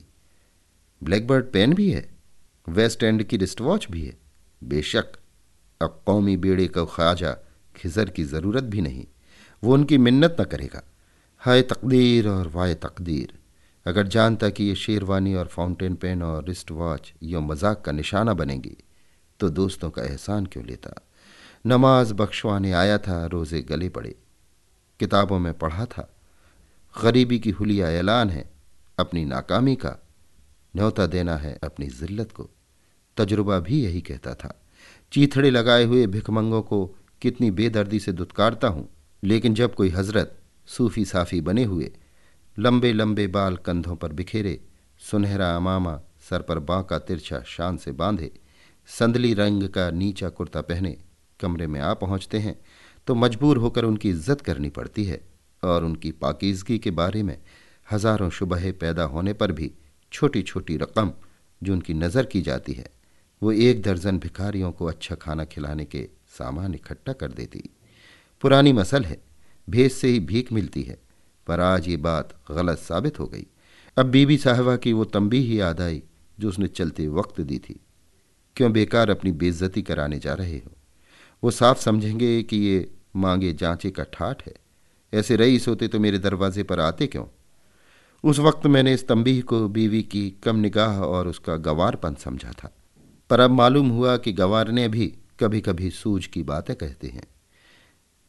ब्लैकबर्ड 1.02 1.50
पेन 1.52 1.74
भी 1.74 1.90
है। 1.90 2.08
वेस्ट 2.68 3.02
एंड 3.02 3.22
की 3.22 3.36
रिस्ट 3.36 3.60
वॉच 3.60 3.86
भी 3.90 4.02
है। 4.02 4.16
बेशक 4.62 5.16
अब 5.80 6.02
कौमी 6.06 6.36
बेड़े 6.36 6.66
का 6.66 6.84
ख्वाजा 6.84 7.36
खिजर 7.76 8.10
की 8.10 8.24
ज़रूरत 8.24 8.64
भी 8.64 8.80
नहीं। 8.80 9.06
वो 9.62 9.74
उनकी 9.74 9.98
मिन्नत 9.98 10.36
न 10.40 10.44
करेगा। 10.44 10.82
हाय 11.42 11.62
तकदीर 11.62 12.28
और 12.28 12.48
वाय 12.48 12.74
तकदीर। 12.74 13.38
अगर 13.86 14.06
जानता 14.06 14.48
कि 14.48 14.64
ये 14.64 14.74
शेरवानी 14.74 15.34
और 15.34 15.46
फाउंटेन 15.46 15.94
पेन 15.94 16.22
और 16.22 16.44
रिस्ट 16.44 16.70
वॉच 16.70 17.12
यो 17.22 17.40
मज़ाक 17.40 17.82
का 17.84 17.92
निशाना 17.92 18.34
बनेंगी 18.34 18.76
तो 19.40 19.48
दोस्तों 19.50 19.90
का 19.90 20.02
एहसान 20.02 20.46
क्यों 20.46 20.64
लेता? 20.66 20.90
नमाज़ 21.66 22.12
बख्शवाने 22.14 22.72
आया 22.72 22.98
था, 22.98 23.26
रोज़े 23.26 23.62
गले 23.62 23.88
पड़े। 23.88 24.14
किताबों 25.00 25.38
में 25.38 25.52
पढ़ा 25.54 25.84
था। 25.86 26.08
गरीबी 26.94 27.38
की 27.38 27.50
हुलिया 27.50 27.90
ऐलान 27.90 28.30
है 28.30 28.50
अपनी 28.98 29.24
नाकामी 29.24 29.74
का। 29.76 29.96
न्योता 30.76 31.06
देना 31.06 31.36
है 31.36 31.58
अपनी 31.64 31.86
जिल्लत 31.86 32.32
को। 32.32 32.48
तजुर्बा 33.16 33.58
भी 33.58 33.82
यही 33.84 34.00
कहता 34.00 34.34
था। 34.34 34.62
चीथड़े 35.12 35.50
लगाए 35.50 35.84
हुए 35.84 36.06
भिखमंगों 36.06 36.62
को 36.62 36.84
कितनी 37.22 37.50
बेदर्दी 37.50 37.98
से 38.00 38.12
दुत्कारता 38.12 38.68
हूँ। 38.68 38.88
लेकिन 39.22 39.54
जब 39.54 39.74
कोई 39.74 39.88
हज़रत 39.90 40.38
सूफी 40.68 41.04
साफी 41.04 41.40
बने 41.40 41.64
हुए, 41.64 41.90
लंबे 42.56 42.92
लंबे 42.92 43.26
बाल 43.28 43.56
कंधों 43.56 43.96
पर 43.96 44.12
बिखेरे, 44.12 44.60
सुनहरा 45.00 45.54
अमामा 45.56 46.00
सर 46.20 46.42
पर 46.42 46.58
बांका 46.60 46.98
तिरछा 46.98 47.40
शान 47.46 47.76
से 47.76 47.92
बांधे, 47.92 48.30
संदली 48.88 49.32
रंग 49.34 49.68
का 49.68 49.90
नीचा 49.90 50.28
कुर्ता 50.28 50.60
पहने 50.60 50.96
कमरे 51.40 51.66
में 51.66 51.80
आ 51.80 51.92
पहुँचते 51.94 52.38
हैं 52.38 52.54
तो 53.06 53.14
मजबूर 53.14 53.56
होकर 53.56 53.84
उनकी 53.84 54.10
इज़्ज़त 54.10 54.40
करनी 54.40 54.68
पड़ती 54.70 55.04
है 55.04 55.20
और 55.62 55.84
उनकी 55.84 56.10
पाकिजगी 56.12 56.78
के 56.78 56.90
बारे 56.92 57.22
में 57.22 57.36
हज़ारों 57.86 58.28
शुबह 58.30 58.70
पैदा 58.72 59.02
होने 59.04 59.32
पर 59.32 59.52
भी 59.52 59.70
छोटी 60.12 60.42
छोटी 60.42 60.76
रकम 60.76 61.12
जो 61.62 61.72
उनकी 61.72 61.94
नज़र 61.94 62.26
की 62.26 62.42
जाती 62.42 62.72
है, 62.72 62.90
वो 63.42 63.52
एक 63.52 63.82
दर्जन 63.82 64.18
भिखारियों 64.18 64.70
को 64.72 64.86
अच्छा 64.86 65.14
खाना 65.14 65.44
खिलाने 65.44 65.84
के 65.84 66.08
सामान 66.38 66.74
इकट्ठा 66.74 67.12
कर 67.12 67.32
देती। 67.32 67.70
पुरानी 68.40 68.72
मसल 68.72 69.04
है 69.04 69.22
भेज 69.70 69.92
से 69.92 70.08
ही 70.08 70.20
भीख 70.20 70.52
मिलती 70.52 70.82
है, 70.82 70.98
पर 71.46 71.60
आज 71.60 71.88
ये 71.88 71.96
बात 71.96 72.40
गलत 72.50 72.78
साबित 72.78 73.18
हो 73.18 73.26
गई। 73.26 73.46
अब 73.96 74.06
बीबी 74.06 74.38
साहबा 74.38 74.76
की 74.76 74.92
वो 74.92 75.04
तंबी 75.04 75.40
ही 75.40 75.60
याद 75.60 75.80
आई, 75.80 76.02
जो 76.40 76.48
उसने 76.48 76.66
चलते 76.66 77.08
वक्त 77.08 77.40
दी 77.40 77.58
थी। 77.58 77.80
क्यों 78.56 78.72
बेकार 78.72 79.10
अपनी 79.10 79.32
बेइज्जती 79.32 79.82
कराने 79.82 80.18
जा 80.18 80.34
रहे 80.34 80.56
हो? 80.56 80.72
वो 81.44 81.50
साफ़ 81.50 81.80
समझेंगे 81.80 82.42
कि 82.42 82.56
ये 82.56 82.90
मांगे 83.16 83.52
जांचे 83.52 83.90
का 83.90 84.02
ठाठ 84.02 84.46
है। 84.46 84.54
ऐसे 85.14 85.36
रईस 85.36 85.68
होते 85.68 85.88
तो 85.88 86.00
मेरे 86.00 86.18
दरवाजे 86.18 86.62
पर 86.62 86.80
आते 86.80 87.06
क्यों? 87.06 87.24
उस 88.24 88.38
वक्त 88.38 88.66
मैंने 88.66 88.94
इस 88.94 89.08
तंबी 89.08 89.40
को 89.40 89.68
बीवी 89.68 90.02
की 90.02 90.30
कम 90.30 90.56
निगाह 90.56 91.00
और 91.00 91.28
उसका 91.28 91.56
गवारपन 91.56 92.14
समझा 92.14 92.52
था। 92.52 92.72
पर 93.30 93.40
अब 93.40 93.50
मालूम 93.50 93.88
हुआ 93.88 94.16
कि 94.16 94.32
गवार 94.32 94.68
ने 94.68 94.88
भी 94.88 95.14
कभी 95.42 95.60
कभी 95.60 95.90
सूझ 95.90 96.26
की 96.26 96.42
बातें 96.42 96.76
कहते 96.76 97.08
हैं। 97.08 97.24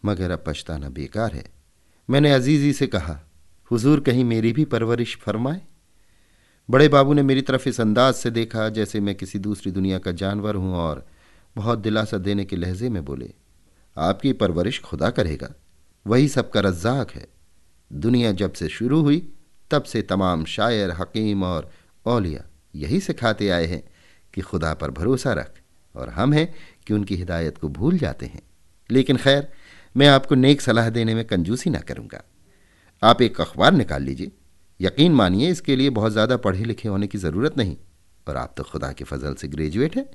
मगर 0.06 0.32
अब 0.32 0.44
पछताना 0.48 0.90
बेकार 0.90 1.34
है। 1.34 1.46
मैंने 2.10 2.32
अजीजी 2.32 2.74
से 2.74 2.88
कहा, 2.88 3.20
हुजूर, 3.72 4.00
कहीं 4.00 4.24
मेरी 4.24 4.54
भी 4.54 4.66
परवरिश 4.66 5.18
फरमाए? 5.18 5.62
बड़े 6.70 6.88
बाबू 6.88 7.14
ने 7.14 7.22
मेरी 7.22 7.42
तरफ़ 7.42 7.70
इस 7.70 7.82
अंदाज 7.82 8.14
से 8.14 8.32
देखा, 8.32 8.70
जैसे 8.70 9.00
मैं 9.00 9.16
किसी 9.16 9.40
दूसरी 9.40 9.72
दुनिया 9.72 10.00
का 10.00 10.12
जानवर 10.12 10.56
हूँ 10.56 10.76
और 10.76 11.08
बहुत 11.56 11.80
दिलासा 11.80 12.18
देने 12.18 12.46
के 12.46 12.56
लहजे 12.56 12.90
में 12.90 13.06
बोले, 13.06 13.34
आपकी 13.98 14.34
परवरिश 14.34 14.82
खुदा 14.82 15.10
करेगा। 15.10 15.54
वही 16.08 16.28
सबका 16.28 16.60
रज्जाक 16.60 17.12
है। 17.12 17.28
दुनिया 17.94 18.32
जब 18.32 18.54
से 18.54 18.70
शुरू 18.70 19.02
हुई, 19.02 19.34
तब 19.72 19.84
से 19.84 20.02
तमाम 20.02 20.46
शायर, 20.46 20.92
हकीम 20.92 21.44
और 21.44 21.72
औलिया 22.06 22.44
यही 22.76 23.00
सिखाते 23.00 23.50
आए 23.50 23.66
हैं 23.66 23.84
कि 24.34 24.42
खुदा 24.42 24.74
पर 24.74 24.92
भरोसा 24.92 25.34
रख 25.34 25.60
और 25.96 26.10
हम 26.10 26.34
हैं 26.34 26.56
कि 26.88 26.94
उनकी 26.94 27.16
हिदायत 27.16 27.58
को 27.58 27.70
भूल 27.70 27.98
जाते 27.98 28.26
हैं। 28.26 28.42
लेकिन 28.90 29.18
खैर, 29.18 29.48
मैं 29.98 30.08
आपको 30.08 30.36
नेक 30.36 30.62
सलाह 30.62 30.90
देने 30.90 31.16
में 31.16 31.26
कंजूसी 31.26 31.70
ना 31.70 31.80
करूँगा। 31.80 32.24
आप 33.04 33.22
एक 33.22 33.42
अखबार 33.42 33.74
निकाल 33.74 34.04
लीजिए। 34.04 34.32
यकीन 34.80 35.12
मानिए, 35.12 35.50
इसके 35.50 35.76
लिए 35.76 35.90
बहुत 35.90 36.12
ज़्यादा 36.12 36.38
पढ़े 36.38 36.64
लिखे 36.64 36.90
होने 36.90 37.08
की 37.08 37.18
ज़रूरत 37.18 37.58
नहीं। 37.58 37.78
और 38.28 38.38
आप 38.38 38.54
तो 38.58 38.64
खुदा 38.64 38.92
के 38.92 39.04
फजल 39.04 39.34
से 39.34 39.48
ग्रेजुएट 39.48 39.96
हैं। 39.98 40.06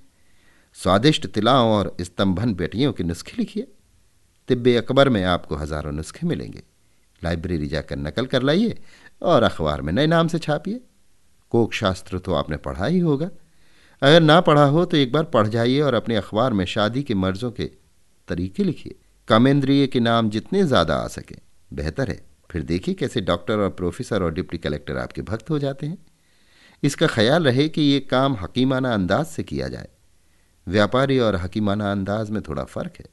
स्वादिष्ट 0.75 1.27
तिलाओं 1.27 1.73
और 1.73 1.97
स्तंभन 2.01 2.55
बेटियों 2.55 2.93
के 2.93 3.05
नुस्खे 3.05 3.37
लिखिए। 3.39 3.67
तिब्बे 4.49 4.77
अकबर 4.77 5.09
में 5.09 5.25
आपको 5.25 5.57
हज़ारों 5.57 5.93
नुस्खे 5.93 6.27
मिलेंगे। 6.27 6.63
लाइब्रेरी 7.25 7.67
जाकर 7.67 7.97
नकल 7.97 8.27
कर 8.27 8.43
लाइए 8.43 8.79
और 9.23 9.43
अखबार 9.43 9.83
में 9.83 9.93
नए 9.93 10.07
नाम 10.07 10.29
से 10.29 10.39
छापिए। 10.39 10.81
कोक 11.51 11.73
शास्त्र 11.73 12.19
तो 12.19 12.35
आपने 12.35 12.57
पढ़ा 12.57 12.87
ही 12.87 12.99
होगा। 12.99 13.31
अगर 14.03 14.21
ना 14.21 14.41
पढ़ा 14.41 14.65
हो 14.65 14.85
तो 14.85 14.97
एक 14.97 15.13
बार 15.13 15.25
पढ़ 15.25 15.47
जाइए 15.47 15.81
और 15.81 15.95
अपने 15.95 16.17
अखबार 16.17 16.53
में 16.53 16.65
शादी 16.65 17.03
के 17.03 17.15
मर्जों 17.15 17.51
के 17.51 17.65
तरीके 18.29 18.65
लिखिए। 18.65 18.95
कामेंद्रिय 19.29 19.87
के 19.87 20.01
नाम 20.01 20.31
जितने 20.31 20.63
ज़्यादा 20.65 20.95
आ 20.95 21.07
सके। 21.09 21.37
बेहतर 21.73 22.09
है। 22.09 22.21
फिर 22.51 22.63
देखिए 22.63 22.95
कैसे 22.95 23.21
डॉक्टर 23.21 23.59
और 23.59 23.71
प्रोफेसर 23.71 24.23
और 24.23 24.35
डिप्टी 24.35 24.59
कलेक्टर 24.59 24.97
आपके 24.97 25.23
भक्त 25.23 25.51
हो 25.51 25.59
जाते 25.59 25.87
हैं। 25.87 25.99
इसका 26.83 27.07
ख्याल 27.07 27.45
रहे 27.45 27.69
कि 27.69 27.83
ये 27.83 28.01
काम 28.01 28.37
हकीमाना 28.37 28.95
अंदाज 28.95 29.27
से 29.27 29.43
किया 29.43 29.69
जाए। 29.69 29.89
व्यापारी 30.67 31.19
और 31.19 31.37
हकीमाना 31.37 31.93
अंदाज 31.93 32.31
में 32.31 32.43
थोड़ा 32.43 32.65
फ़र्क 32.65 32.93
है। 32.99 33.05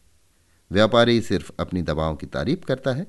व्यापारी 0.72 1.22
सिर्फ़ 1.22 1.52
अपनी 1.60 1.82
दवाओं 1.82 2.16
की 2.16 2.28
तारीफ़ 2.28 2.60
करता 2.60 2.92
है। 2.92 3.08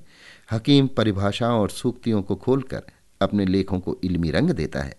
हकीम 0.51 0.87
परिभाषाओं 0.87 1.61
और 1.61 1.71
सूक्तियों 1.71 2.23
को 2.23 2.37
खोलकर 2.37 2.83
अपने 3.21 3.47
लेखों 3.47 3.81
को 3.81 4.01
इल्मी 4.05 4.31
रंग 4.31 4.51
देता 4.51 4.83
है। 4.83 4.97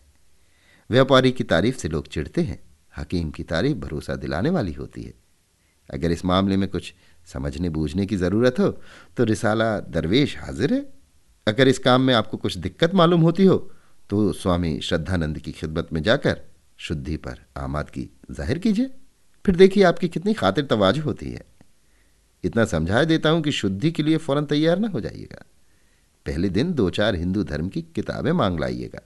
व्यापारी 0.90 1.32
की 1.32 1.44
तारीफ़ 1.44 1.78
से 1.78 1.90
लोग 1.90 2.08
चिढ़ते 2.08 2.42
हैं। 2.42 2.67
हकीम 2.98 3.30
की 3.32 3.44
तारीफ़ 3.46 3.78
भरोसा 3.78 4.16
दिलाने 4.18 4.50
वाली 4.50 4.74
होती 4.74 5.04
है। 5.04 5.14
अगर 5.90 6.12
इस 6.12 6.24
मामले 6.26 6.58
में 6.58 6.68
कुछ 6.70 6.94
समझने 7.28 7.70
बूझने 7.70 8.06
की 8.06 8.16
ज़रूरत 8.18 8.60
हो 8.60 8.70
तो 9.18 9.24
रिसाला 9.24 9.80
दरवेश 9.82 10.38
हाजिर 10.38 10.74
है। 10.74 10.86
अगर 11.48 11.68
इस 11.68 11.80
काम 11.80 12.02
में 12.02 12.14
आपको 12.14 12.38
कुछ 12.38 12.58
दिक्कत 12.60 12.94
मालूम 12.96 13.22
होती 13.22 13.46
हो 13.46 13.58
तो 14.10 14.32
स्वामी 14.34 14.80
श्रद्धानंद 14.82 15.40
की 15.40 15.52
खिदमत 15.52 15.94
में 15.94 16.02
जाकर 16.04 16.42
शुद्धि 16.80 17.16
पर 17.18 17.40
आमाद 17.58 17.90
की 17.90 18.10
ज़ाहिर 18.32 18.58
कीजिए। 18.58 18.90
फिर 19.46 19.56
देखिए 19.56 19.84
आपकी 19.84 20.08
कितनी 20.10 20.34
खातिर 20.34 20.66
तवाजु 20.66 21.02
होती 21.02 21.30
है। 21.32 21.46
इतना 22.44 22.66
समझा 22.66 23.04
देता 23.04 23.30
हूँ 23.30 23.42
कि 23.42 23.52
शुद्धि 23.54 23.92
के 23.92 24.04
लिए 24.04 24.18
फ़ौरन 24.18 24.46
तैयार 24.46 24.80
ना 24.80 24.88
हो 24.88 25.02
जाइएगा। 25.02 25.44
पहले 26.26 26.50
दिन 26.50 26.74
दो 26.74 26.90
चार 26.90 27.16
हिंदू 27.16 27.44
धर्म 27.44 27.70
की 27.70 27.82
किताबें 27.96 28.32
मांग 28.34 28.60
लाइएगा। 28.60 29.02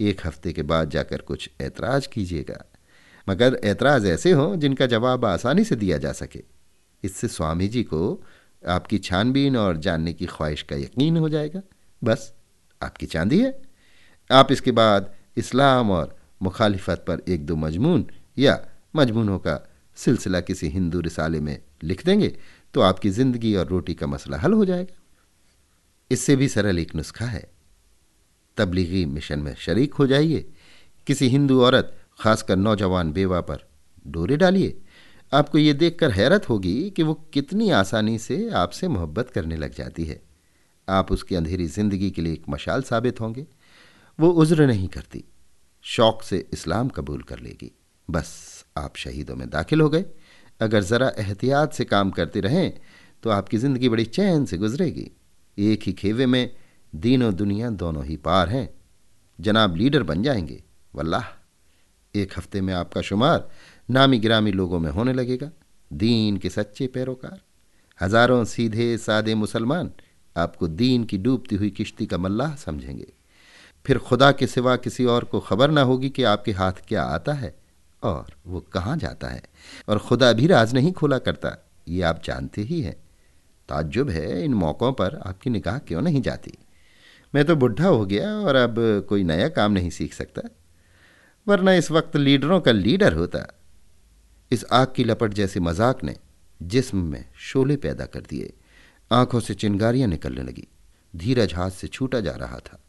एक 0.00 0.26
हफ़्ते 0.26 0.52
के 0.52 0.62
बाद 0.64 0.90
जाकर 0.90 1.20
कुछ 1.22 1.50
ऐतराज 1.60 2.06
कीजिएगा। 2.06 2.64
मगर 3.26 3.58
ऐतराज 3.64 4.06
ऐसे 4.06 4.32
हों 4.32 4.54
जिनका 4.56 4.86
जवाब 4.86 5.24
आसानी 5.24 5.64
से 5.64 5.76
दिया 5.76 5.98
जा 5.98 6.12
सके। 6.12 6.42
इससे 7.02 7.28
स्वामी 7.28 7.68
जी 7.68 7.82
को 7.84 8.22
आपकी 8.62 8.98
छानबीन 9.00 9.56
और 9.56 9.76
जानने 9.76 10.12
की 10.12 10.26
ख्वाहिश 10.26 10.62
का 10.62 10.76
यकीन 10.76 11.16
हो 11.16 11.28
जाएगा। 11.28 11.62
बस, 12.02 12.32
आपकी 12.80 13.06
चांदी 13.06 13.40
है। 13.40 13.54
आप 14.30 14.52
इसके 14.52 14.72
बाद 14.72 15.12
इस्लाम 15.36 15.90
और 15.90 16.16
मुखालिफत 16.40 17.04
पर 17.08 17.22
एक 17.28 17.46
दो 17.46 17.56
मजमून 17.56 18.06
या 18.38 18.58
मजमूनों 18.96 19.38
का 19.38 19.58
सिलसिला 19.98 20.40
किसी 20.40 20.68
हिंदू 20.68 21.00
रिसाले 21.00 21.40
में 21.40 21.58
लिख 21.82 22.04
देंगे 22.06 22.28
तो 22.74 22.80
आपकी 22.80 23.10
ज़िंदगी 23.10 23.54
और 23.56 23.66
रोटी 23.66 23.94
का 23.94 24.06
मसला 24.06 24.36
हल 24.38 24.52
हो 24.52 24.64
जाएगा। 24.64 25.00
इससे 26.10 26.36
भी 26.36 26.48
सरल 26.48 26.78
एक 26.78 26.94
नुस्खा 26.94 27.24
है। 27.24 27.44
तबलीगी 28.58 29.04
मिशन 29.06 29.38
में 29.38 29.54
शरीक 29.56 29.94
हो 29.94 30.06
जाइए। 30.06 30.44
किसी 31.06 31.28
हिंदू 31.28 31.60
औरत 31.62 31.94
खासकर 32.18 32.56
नौजवान 32.56 33.12
बेवा 33.12 33.40
पर। 33.40 33.66
डोरे 34.06 34.36
डालिए। 34.36 34.80
आपको 35.32 35.58
ये 35.58 35.72
देखकर 35.72 36.10
हैरत 36.10 36.48
होगी 36.48 36.90
कि 36.90 37.02
वो 37.02 37.14
कितनी 37.32 37.70
आसानी 37.70 38.18
से 38.18 38.48
आपसे 38.50 38.88
मोहब्बत 38.88 39.30
करने 39.30 39.56
लग 39.56 39.74
जाती 39.74 40.04
है। 40.04 40.20
आप 40.88 41.12
उसकी 41.12 41.34
अंधेरी 41.34 41.66
ज़िंदगी 41.66 42.10
के 42.10 42.22
लिए 42.22 42.32
एक 42.32 42.48
मशाल 42.48 42.82
साबित 42.82 43.20
होंगे। 43.20 43.46
वो 44.18 44.30
उज्र 44.30 44.66
नहीं 44.66 44.88
करती। 44.88 45.24
शौक 45.84 46.22
से 46.22 46.46
इस्लाम 46.52 46.88
कबूल 46.88 47.22
कर 47.22 47.38
लेगी। 47.38 47.70
बस 48.08 48.64
आप 48.76 48.96
शहीदों 48.96 49.36
में 49.36 49.48
दाखिल 49.50 49.80
हो 49.80 49.88
गए। 49.88 50.04
अगर 50.60 50.82
ज़रा 50.82 51.12
एहतियात 51.18 51.72
से 51.72 51.84
काम 51.84 52.10
करते 52.10 52.40
रहें 52.40 52.72
तो 53.22 53.30
आपकी 53.30 53.58
ज़िंदगी 53.58 53.88
बड़ी 53.88 54.04
चैन 54.04 54.44
से 54.44 54.58
गुजरेगी। 54.58 55.10
एक 55.58 55.82
ही 55.82 55.92
खेवे 55.92 56.26
में 56.26 56.50
दीनों 56.92 57.34
दुनिया 57.34 57.70
दोनों 57.70 58.04
ही 58.04 58.16
पार 58.16 58.48
हैं। 58.48 58.68
जनाब 59.38 59.76
लीडर 59.76 60.02
बन 60.02 60.22
जाएँगे। 60.22 60.62
वल्लाह। 60.94 61.43
एक 62.14 62.38
हफ़्ते 62.38 62.60
में 62.60 62.72
आपका 62.74 63.00
शुमार 63.00 63.48
नामी 63.88 64.18
गिरामी 64.18 64.52
लोगों 64.52 64.78
में 64.80 64.90
होने 64.90 65.12
लगेगा। 65.12 65.50
दीन 65.90 66.36
के 66.36 66.50
सच्चे 66.50 66.86
पैरोकार। 66.86 67.40
हज़ारों 68.00 68.44
सीधे, 68.44 68.96
सादे 68.98 69.34
मुसलमान 69.34 69.90
आपको 70.36 70.68
दीन 70.68 71.04
की 71.04 71.18
डूबती 71.18 71.56
हुई 71.56 71.70
किश्ती 71.70 72.06
का 72.06 72.18
मल्लाह 72.18 72.54
समझेंगे। 72.54 73.06
फिर 73.86 73.98
खुदा 73.98 74.30
के 74.32 74.46
सिवा 74.46 74.76
किसी 74.76 75.04
और 75.04 75.24
को 75.24 75.40
खबर 75.40 75.70
ना 75.70 75.82
होगी 75.82 76.10
कि 76.10 76.22
आपके 76.22 76.52
हाथ 76.52 76.86
क्या 76.88 77.02
आता 77.02 77.32
है 77.32 77.54
और 78.02 78.32
वो 78.46 78.60
कहाँ 78.60 78.96
जाता 78.96 79.28
है। 79.28 79.42
और 79.88 79.98
खुदा 79.98 80.32
भी 80.32 80.46
राज 80.46 80.74
नहीं 80.74 80.92
खोला 80.92 81.18
करता। 81.18 81.56
ये 81.88 82.02
आप 82.02 82.22
जानते 82.24 82.62
ही 82.62 82.80
हैं। 82.80 82.96
ताज्जुब 83.68 84.10
है, 84.10 84.44
इन 84.44 84.54
मौक़ों 84.54 84.92
पर 84.92 85.20
आपकी 85.26 85.50
निगाह 85.50 85.78
क्यों 85.78 86.02
नहीं 86.02 86.22
जाती? 86.22 86.52
मैं 87.34 87.44
तो 87.44 87.56
बुढ़ा 87.56 87.86
हो 87.86 88.04
गया 88.06 88.34
और 88.38 88.54
अब 88.54 88.74
कोई 89.08 89.24
नया 89.24 89.48
काम 89.48 89.72
नहीं 89.72 89.90
सीख 89.90 90.14
सकता। 90.14 90.42
वरना 91.48 91.72
इस 91.72 91.90
वक्त 91.90 92.16
लीडरों 92.16 92.60
का 92.60 92.72
लीडर 92.72 93.12
होता। 93.12 93.60
इस 94.52 94.64
आग 94.72 94.92
की 94.96 95.04
लपट 95.04 95.32
जैसे 95.32 95.60
मज़ाक 95.60 96.04
ने 96.04 96.16
जिस्म 96.62 96.98
में 96.98 97.24
शोले 97.34 97.76
पैदा 97.76 98.06
कर 98.06 98.20
दिए। 98.20 98.52
आँखों 99.12 99.40
से 99.40 99.54
चिंगारियाँ 99.54 100.08
निकलने 100.08 100.42
लगी। 100.42 100.68
धीरज 101.16 101.54
हाथ 101.54 101.70
से 101.70 101.86
छूटा 101.86 102.20
जा 102.20 102.32
रहा 102.32 102.58
था। 102.58 102.80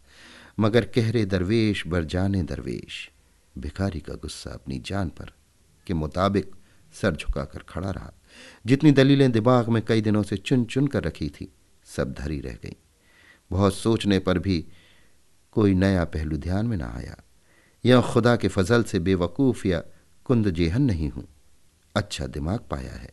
मगर 0.59 0.85
कहरे 0.85 1.25
दरवेश, 1.25 1.87
बर 1.87 2.03
जाने 2.03 2.43
दरवेश। 2.43 3.11
भिखारी 3.57 3.99
का 3.99 4.13
गुस्सा 4.13 4.51
अपनी 4.51 4.79
जान 4.79 5.09
पर 5.09 5.31
के 5.87 5.93
मुताबिक 5.93 6.55
सर 6.93 7.15
झुकाकर 7.15 7.59
खड़ा 7.59 7.91
रहा। 7.91 8.13
जितनी 8.65 8.91
दलीलें 8.91 9.31
दिमाग 9.31 9.69
में 9.69 9.85
कई 9.85 10.01
दिनों 10.01 10.23
से 10.23 10.37
चुन 10.37 10.65
चुन 10.65 10.87
कर 10.87 11.03
रखी 11.03 11.29
थी, 11.29 11.51
सब 11.85 12.13
धरी 12.13 12.39
रह 12.39 12.53
गई। 12.53 12.75
बहुत 13.51 13.75
सोचने 13.75 14.19
पर 14.19 14.39
भी 14.39 14.65
कोई 15.51 15.73
नया 15.73 16.03
पहलू 16.05 16.37
ध्यान 16.37 16.65
में 16.65 16.77
ना 16.77 16.93
आया। 16.97 17.15
या 17.85 18.01
खुदा 18.01 18.35
के 18.35 18.47
फजल 18.47 18.83
से 18.83 18.99
बेवकूफ़ 18.99 19.67
या 19.67 19.83
कुंद 20.25 20.49
जेहन 20.49 20.81
नहीं 20.81 21.09
हूँ। 21.09 21.27
अच्छा 21.95 22.25
दिमाग 22.27 22.59
पाया 22.71 22.93
है। 22.93 23.09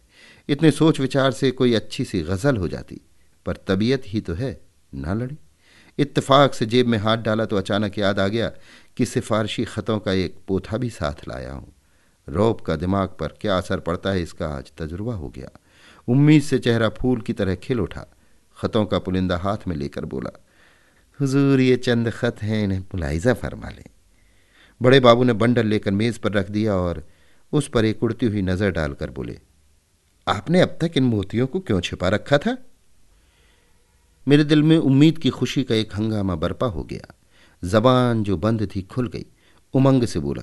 इतने 0.49 0.71
सोच 0.71 1.01
विचार 1.01 1.33
से 1.33 1.51
कोई 1.51 1.75
अच्छी 1.75 2.05
सी 2.05 2.21
गज़ल 2.23 2.57
हो 2.57 2.69
जाती, 2.69 3.01
पर 3.47 3.57
तबीयत 3.67 4.03
ही 4.07 4.21
तो 4.21 4.35
है, 4.35 4.61
ना 4.93 5.15
लड़ी। 5.15 5.37
इत्तेफाक 5.99 6.55
से 6.55 6.67
जेब 6.67 6.87
में 6.87 6.99
हाथ 6.99 7.19
डाला 7.19 7.45
तो 7.45 7.57
अचानक 7.57 7.99
याद 7.99 8.21
आ 8.21 8.27
गया 8.29 8.49
कि 8.97 9.05
सिफारशी 9.07 9.65
ख़तों 9.65 9.99
का 9.99 10.13
एक 10.13 10.37
पोथा 10.49 10.77
भी 10.77 10.91
साथ 10.91 11.29
लाया 11.29 11.53
हूँ। 11.53 11.73
रौब 12.29 12.61
का 12.61 12.77
दिमाग 12.77 13.17
पर 13.21 13.35
क्या 13.41 13.57
असर 13.57 13.81
पड़ता 13.81 14.11
है 14.11 14.23
इसका 14.23 14.49
आज 14.49 14.73
तजुर्बा 14.79 15.15
हो 15.15 15.29
गया। 15.29 15.51
उम्मीद 16.09 16.43
से 16.43 16.59
चेहरा 16.59 16.89
फूल 16.91 17.21
की 17.21 17.33
तरह 17.33 17.55
खिल 17.55 17.81
उठा। 17.81 18.07
ख़तों 18.57 18.85
का 18.87 18.99
पुलिंदा 18.99 19.37
हाथ 19.37 19.67
में 19.69 19.77
लेकर 19.77 20.05
बोला, 20.05 20.31
हुजूर, 21.21 21.61
ये 21.61 21.77
चंद 21.77 22.11
ख़त 22.11 22.43
हैं, 22.43 22.63
इन्हें 22.65 22.79
मुलायजा 22.81 23.35
फरमा 23.35 23.69
लें। 23.69 23.85
बड़े 24.83 24.99
बाबू 25.01 25.25
ने 25.25 25.33
बंडल 25.35 25.67
लेकर 25.67 25.91
मेज़ 25.93 26.19
पर 26.19 26.33
रख 26.33 26.51
दिया 26.51 26.75
और 26.75 27.03
उस 27.53 27.69
पर 27.69 27.85
एक 27.85 28.03
उड़ती 28.03 28.27
हुई 28.27 28.43
नज़र 28.43 28.71
डालकर 28.71 29.11
बोले, 29.11 29.39
आपने 30.27 30.61
अब 30.61 30.77
तक 30.81 30.97
इन 30.97 31.05
मोतियों 31.05 31.47
को 31.47 31.61
क्यों 31.61 31.81
छिपा 31.81 32.09
रखा 32.09 32.39
था? 32.39 32.57
मेरे 34.27 34.45
दिल 34.45 34.63
में 34.63 34.77
उम्मीद 34.79 35.19
की 35.19 35.31
खुशी 35.31 35.63
का 35.65 35.75
एक 35.75 35.95
हंगामा 35.97 36.35
बर्पा 36.37 36.67
हो 36.69 36.83
गया। 36.85 37.15
जबान 37.63 38.23
जो 38.23 38.37
बंद 38.37 38.69
थी 38.75 38.83
खुल 38.85 39.09
गई। 39.09 39.25
उमंग 39.75 40.05
से 40.05 40.21
बोला, 40.21 40.43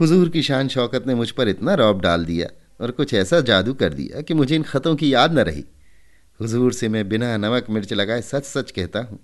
हुजूर 0.00 0.28
की 0.28 0.42
शान 0.42 0.68
शौकत 0.68 1.06
ने 1.06 1.14
मुझ 1.14 1.30
पर 1.30 1.48
इतना 1.48 1.74
रौब 1.74 2.00
डाल 2.00 2.24
दिया 2.24 2.48
और 2.80 2.90
कुछ 2.90 3.14
ऐसा 3.14 3.40
जादू 3.42 3.74
कर 3.74 3.94
दिया 3.94 4.20
कि 4.20 4.34
मुझे 4.34 4.54
इन 4.56 4.62
ख़तों 4.64 4.94
की 4.96 5.12
याद 5.14 5.32
न 5.32 5.38
रही। 5.40 5.64
हुजूर 6.40 6.72
से 6.72 6.88
मैं 6.88 7.08
बिना 7.08 7.36
नमक 7.38 7.66
मिर्च 7.70 7.92
लगाए 7.92 8.22
सच 8.22 8.44
सच 8.44 8.70
कहता 8.70 9.00
हूँ 9.00 9.18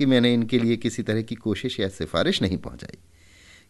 कि 0.00 0.06
मैंने 0.06 0.32
इनके 0.34 0.58
लिए 0.58 0.76
किसी 0.76 1.02
तरह 1.02 1.22
की 1.22 1.34
कोशिश 1.36 1.80
या 1.80 1.88
सिफारिश 1.90 2.42
नहीं 2.42 2.58
पहुंचाई। 2.58 2.98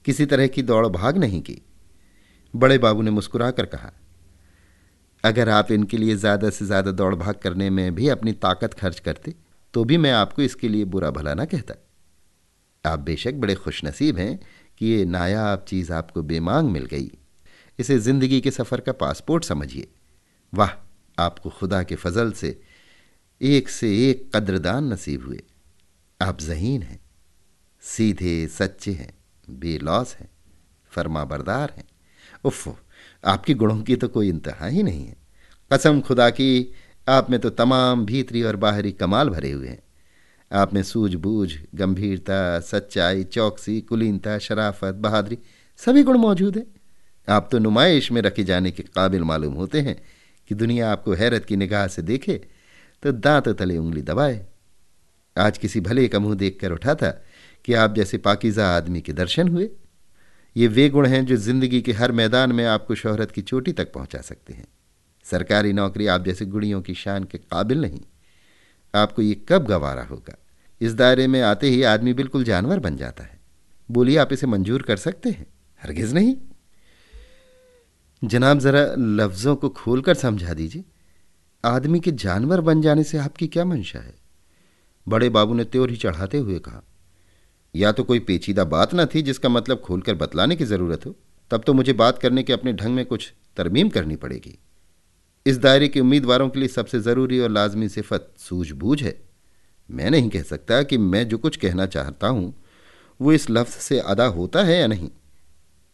किसी 0.05 0.27
तरह 0.27 0.47
की 0.47 0.63
दौड़ 0.65 0.87
भाग 0.89 1.19
नहीं 1.19 1.41
की। 1.43 1.61
बड़े 2.55 2.79
बाबू 2.79 3.03
ने 3.03 3.11
मुस्कुरा 3.11 3.51
कर 3.51 3.67
कहा, 3.67 3.93
अगर 5.25 5.49
आप 5.51 5.71
इनके 5.73 5.97
लिए 5.97 6.17
ज़्यादा 6.17 6.51
से 6.51 6.67
ज़्यादा 6.67 6.91
दौड़ 6.93 7.15
भाग 7.15 7.35
करने 7.35 7.69
में 7.71 7.95
भी 7.95 8.09
अपनी 8.09 8.33
ताकत 8.35 8.75
खर्च 8.75 8.99
करते 9.01 9.35
तो 9.75 9.85
भी 9.85 9.97
मैं 9.99 10.13
आपको 10.13 10.43
इसके 10.43 10.69
लिए 10.69 10.85
बुरा 10.87 11.11
भला 11.11 11.35
ना 11.35 11.45
कहता। 11.47 11.75
आप 12.85 12.99
बेशक 13.01 13.35
बड़े 13.35 13.55
खुशनसीब 13.57 14.19
हैं 14.19 14.39
कि 14.81 14.87
ये 14.87 15.05
नायाब 15.07 15.65
चीज़ 15.69 15.93
आपको 15.93 16.23
बेमांग 16.25 16.69
मिल 16.71 16.85
गई। 16.87 17.11
इसे 17.79 17.99
ज़िंदगी 18.01 18.41
के 18.41 18.51
सफ़र 18.51 18.81
का 18.81 18.93
पासपोर्ट 18.95 19.45
समझिए। 19.45 19.89
वाह, 20.53 20.71
आपको 21.19 21.51
खुदा 21.51 21.83
के 21.83 21.95
फजल 21.97 22.33
से 22.33 22.59
एक 23.41 23.69
से 23.71 23.91
एक 24.01 24.31
कद्रदान 24.35 24.93
नसीब 24.93 25.27
हुए। 25.27 25.41
आप 26.21 26.41
जहीन 26.41 26.83
हैं, 26.83 27.01
सीधे 27.83 28.47
सच्चे 28.49 28.93
हैं। 28.93 29.13
बेलौस 29.51 30.15
हैं, 30.15 30.29
फरमा 30.91 31.25
बरदार 31.25 31.75
हैं। 31.77 31.85
उफ, 32.45 32.77
आपके 33.25 33.55
गुणों 33.55 33.83
की 33.83 33.97
तो 33.97 34.09
कोई 34.09 34.29
इंतहा 34.29 34.67
ही 34.67 34.83
नहीं 34.83 35.07
है। 35.07 35.17
कसम 35.73 36.01
खुदा 36.01 36.31
की, 36.31 36.73
आप 37.09 37.31
में 37.31 37.41
तो 37.41 37.51
तमाम 37.51 38.07
भीतरी 38.07 38.43
और 38.43 38.57
बाहरी 38.57 38.93
कमाल 38.93 39.29
भरे 39.29 39.51
हुए 39.51 39.69
हैं। 39.69 39.83
आप 40.53 40.75
में 40.75 40.83
सूझबूझ, 40.83 41.53
गंभीरता, 41.75 42.61
सच्चाई, 42.61 43.25
चौकसी, 43.25 43.81
कुलीनता, 43.81 44.39
शराफत, 44.39 44.95
बहादुरी, 44.95 45.39
सभी 45.77 46.03
गुण 46.03 46.19
मौजूद 46.19 46.57
हैं। 46.57 46.67
आप 47.29 47.49
तो 47.53 47.59
नुमाइश 47.59 48.13
में 48.13 48.23
रखे 48.23 48.45
जाने 48.45 48.71
के 48.71 48.83
काबिल 48.83 49.23
मालूम 49.23 49.55
होते 49.55 49.81
हैं 49.81 50.03
कि 50.49 50.55
दुनिया 50.55 50.93
आपको 50.93 51.13
हैरत 51.13 51.45
की 51.45 51.57
निगाह 51.57 51.87
से 51.87 52.03
देखे 52.03 52.49
तो 53.03 53.13
दांत 53.13 53.49
तले 53.49 53.79
उंगली 53.79 54.03
दबाए। 54.03 54.47
आज 55.39 55.59
किसी 55.59 55.81
भले 55.81 56.09
का 56.09 56.19
मुँह 56.19 56.35
देखकर 56.35 56.73
उठा 56.73 56.95
था 56.95 57.24
कि 57.65 57.75
आप 57.75 57.95
जैसे 57.95 58.19
पाकिजा 58.19 58.77
आदमी 58.77 59.01
के 59.01 59.13
दर्शन 59.13 59.49
हुए। 59.49 59.71
ये 60.57 60.69
वे 60.69 60.89
गुण 60.89 61.07
हैं 61.07 61.27
जो 61.27 61.37
ज़िंदगी 61.37 61.83
के 61.83 61.93
हर 61.93 62.13
मैदान 62.13 62.53
में 62.53 62.65
आपको 62.65 62.95
शोहरत 62.95 63.31
की 63.31 63.43
चोटी 63.43 63.73
तक 63.73 63.93
पहुँचा 63.93 64.21
सकते 64.21 64.53
हैं। 64.53 64.67
सरकारी 65.25 65.73
नौकरी 65.73 66.07
आप 66.07 66.25
जैसे 66.25 66.47
गुड़ियों 66.47 66.83
की 66.83 66.95
शान 66.95 67.25
के 67.25 67.39
काबिल 67.39 67.81
नहीं। 67.81 68.01
आपको 68.95 69.23
ये 69.23 69.45
कब 69.49 69.65
गवारा 69.65 70.03
होगा? 70.03 70.37
इस 70.81 70.95
दायरे 70.95 71.27
में 71.27 71.43
आते 71.43 71.69
ही 71.69 71.83
आदमी 71.83 72.13
बिल्कुल 72.13 72.45
जानवर 72.45 72.79
बन 72.79 72.97
जाता 72.97 73.25
है। 73.25 73.41
बोलिए, 73.91 74.17
आप 74.17 74.33
इसे 74.33 74.47
मंजूर 74.47 74.83
कर 74.83 74.97
सकते 74.97 75.31
हैं? 75.31 75.47
हरगिज 75.83 76.15
नहीं। 76.15 76.37
जनाब, 78.25 78.59
जरा 78.59 78.95
लफ्जों 78.99 79.57
को 79.57 79.69
खोलकर 79.69 80.15
समझा 80.15 80.55
दीजिए। 80.55 80.85
आदमी 81.65 82.01
के 82.01 82.13
जानवर 82.13 82.61
बन 82.61 82.83
जाने 82.83 83.05
से 83.05 83.19
आपकी 83.19 83.47
क्या 83.47 83.65
मंशा 83.65 83.99
है? 83.99 84.15
बड़े 85.09 85.29
बाबू 85.29 85.55
ने 85.55 85.65
त्योर 85.65 85.97
चढ़ाते 85.97 86.39
हुए 86.39 86.59
कहा 86.59 86.83
या 87.75 87.93
तो 87.93 88.05
कोई 88.05 88.19
पेचीदा 88.21 88.65
बात 88.65 88.95
न 88.95 89.07
थी 89.07 89.23
जिसका 89.23 89.49
मतलब 89.49 89.81
खोलकर 89.81 90.15
बतलाने 90.15 90.57
की 90.57 90.65
ज़रूरत 90.65 91.07
हो, 91.07 91.15
तब 91.51 91.63
तो 91.67 91.73
मुझे 91.75 91.93
बात 91.93 92.19
करने 92.19 92.43
के 92.43 92.53
अपने 92.53 92.73
ढंग 92.73 92.95
में 92.95 93.05
कुछ 93.07 93.33
तरमीम 93.57 93.89
करनी 93.89 94.17
पड़ेगी। 94.17 94.59
इस 95.47 95.59
दायरे 95.59 95.89
के 95.89 96.01
उम्मीदवारों 96.01 96.49
के 96.49 96.59
लिए 96.59 96.69
सबसे 96.69 97.01
ज़रूरी 97.01 97.41
और 97.41 97.51
लाजमी 97.51 97.89
सिफत 97.89 98.33
सूझबूझ 98.39 99.03
है। 99.03 99.15
मैं 99.89 100.11
नहीं 100.11 100.29
कह 100.31 100.43
सकता 100.43 100.83
कि 100.83 100.99
मैं 100.99 101.27
जो 101.29 101.39
कुछ 101.39 101.57
कहना 101.57 101.87
चाहता 101.87 102.29
हूँ, 102.29 102.55
वो 103.21 103.33
इस 103.33 103.51
लफ्ज़ 103.51 103.79
से 103.79 103.99
अदा 103.99 104.27
होता 104.27 104.63
है 104.63 104.79
या 104.81 104.87
नहीं। 104.87 105.11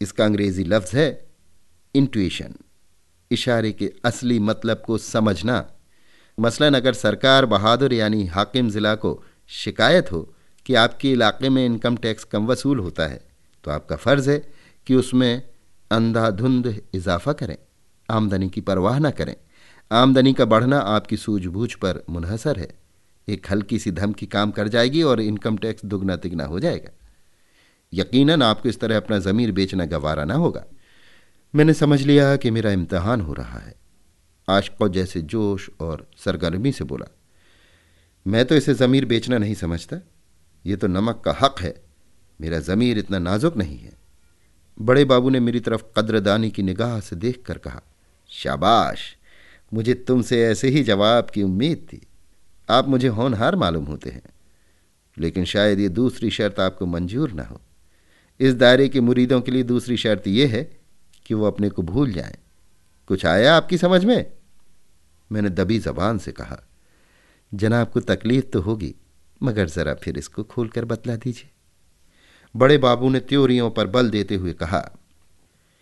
इसका 0.01 0.25
अंग्रेज़ी 0.25 0.63
लफ्ज़ 0.63 0.95
है 0.97 1.09
इंट्यूशन 1.95 2.53
इशारे 3.31 3.71
के 3.71 3.91
असली 4.05 4.39
मतलब 4.39 4.81
को 4.85 4.97
समझना। 4.97 5.65
मसलन 6.37 6.73
अगर 6.73 6.93
सरकार 6.93 7.45
बहादुर 7.45 7.93
यानी 7.93 8.25
हाकिम 8.25 8.69
ज़िला 8.69 8.93
को 8.95 9.21
शिकायत 9.49 10.11
हो 10.11 10.21
कि 10.65 10.75
आपके 10.75 11.11
इलाके 11.11 11.49
में 11.49 11.65
इनकम 11.65 11.97
टैक्स 11.97 12.23
कम 12.25 12.45
वसूल 12.47 12.79
होता 12.79 13.07
है 13.07 13.19
तो 13.65 13.71
आपका 13.71 13.95
फ़र्ज़ 13.97 14.29
है 14.29 14.37
कि 14.87 14.95
उसमें 14.95 15.41
अंधाधुंध 15.91 16.67
इजाफा 16.93 17.33
करें, 17.33 17.57
आमदनी 18.09 18.49
की 18.49 18.61
परवाह 18.61 18.99
न 18.99 19.09
करें। 19.11 19.35
आमदनी 19.91 20.33
का 20.33 20.45
बढ़ना 20.47 20.79
आपकी 20.79 21.17
सूझबूझ 21.17 21.73
पर 21.75 22.03
मुनहसर 22.09 22.59
है। 22.59 22.69
एक 23.27 23.47
हल्की 23.51 23.79
सी 23.79 23.91
धमकी 23.91 24.25
काम 24.27 24.51
कर 24.51 24.67
जाएगी 24.67 25.01
और 25.03 25.21
इनकम 25.21 25.57
टैक्स 25.57 25.85
दुगना 25.85 26.15
तिगना 26.17 26.45
हो 26.45 26.59
जाएगा। 26.59 26.91
यकीनन 27.93 28.41
आपको 28.43 28.69
इस 28.69 28.79
तरह 28.79 28.97
अपना 28.97 29.19
ज़मीर 29.19 29.51
बेचना 29.51 29.85
गवारा 29.87 30.23
ना 30.25 30.35
होगा। 30.35 30.63
मैंने 31.53 31.73
समझ 31.73 32.01
लिया 32.01 32.35
कि 32.35 32.51
मेरा 32.51 32.71
इम्तहान 32.71 33.21
हो 33.21 33.33
रहा 33.33 33.59
है। 33.59 33.73
आशको 34.47 34.87
जैसे 34.89 35.21
जोश 35.23 35.69
और 35.79 36.07
सरगर्मी 36.17 36.71
से 36.71 36.83
बोला, 36.85 37.05
मैं 38.25 38.45
तो 38.45 38.55
इसे 38.55 38.73
ज़मीर 38.75 39.05
बेचना 39.05 39.37
नहीं 39.37 39.55
समझता। 39.55 39.97
ये 40.65 40.75
तो 40.75 40.87
नमक 40.87 41.21
का 41.25 41.35
हक 41.41 41.55
है। 41.59 41.73
मेरा 42.39 42.59
ज़मीर 42.59 42.97
इतना 42.97 43.19
नाजुक 43.19 43.57
नहीं 43.57 43.77
है। 43.77 43.93
बड़े 44.77 45.05
बाबू 45.05 45.29
ने 45.29 45.39
मेरी 45.39 45.59
तरफ़ 45.59 45.83
कद्रदानी 45.97 46.49
की 46.51 46.63
निगाह 46.63 46.99
से 46.99 47.15
देख 47.15 47.41
कर 47.45 47.57
कहा, 47.57 47.81
शाबाश, 48.29 49.15
मुझे 49.71 49.93
तुमसे 49.93 50.41
ऐसे 50.43 50.69
ही 50.69 50.83
जवाब 50.83 51.29
की 51.29 51.43
उम्मीद 51.43 51.87
थी। 51.93 52.01
आप 52.69 52.87
मुझे 52.87 53.07
होनहार 53.07 53.55
मालूम 53.55 53.85
होते 53.85 54.09
हैं, 54.09 54.23
लेकिन 55.17 55.45
शायद 55.45 55.79
ये 55.79 55.89
दूसरी 55.89 56.29
शर्त 56.29 56.59
आपको 56.59 56.85
मंजूर 56.85 57.31
ना 57.31 57.43
हो। 57.43 57.61
इस 58.39 58.53
दायरे 58.53 58.87
के 58.89 59.01
मुरीदों 59.01 59.41
के 59.41 59.51
लिए 59.51 59.63
दूसरी 59.63 59.97
शर्त 59.97 60.27
यह 60.27 60.49
है 60.49 60.63
कि 61.25 61.33
वो 61.33 61.45
अपने 61.45 61.69
को 61.69 61.81
भूल 61.81 62.11
जाएँ। 62.11 62.37
कुछ 63.09 63.25
आया 63.25 63.55
आपकी 63.55 63.77
समझ 63.77 64.03
में? 64.05 64.31
मैंने 65.31 65.49
दबी 65.49 65.79
जबान 65.79 66.17
से 66.17 66.31
कहा, 66.31 66.61
जनाब 67.51 67.89
को 67.89 67.99
तकलीफ़ 67.99 68.45
तो 68.45 68.61
होगी। 68.61 68.93
मगर 69.41 69.67
ज़रा 69.67 69.93
फिर 69.93 70.17
इसको 70.17 70.43
खोलकर 70.43 70.85
बतला 70.85 71.15
दीजिए। 71.15 71.49
बड़े 72.55 72.77
बाबू 72.77 73.09
ने 73.09 73.19
त्योरियों 73.19 73.69
पर 73.71 73.87
बल 73.87 74.09
देते 74.09 74.35
हुए 74.35 74.53
कहा, 74.53 74.83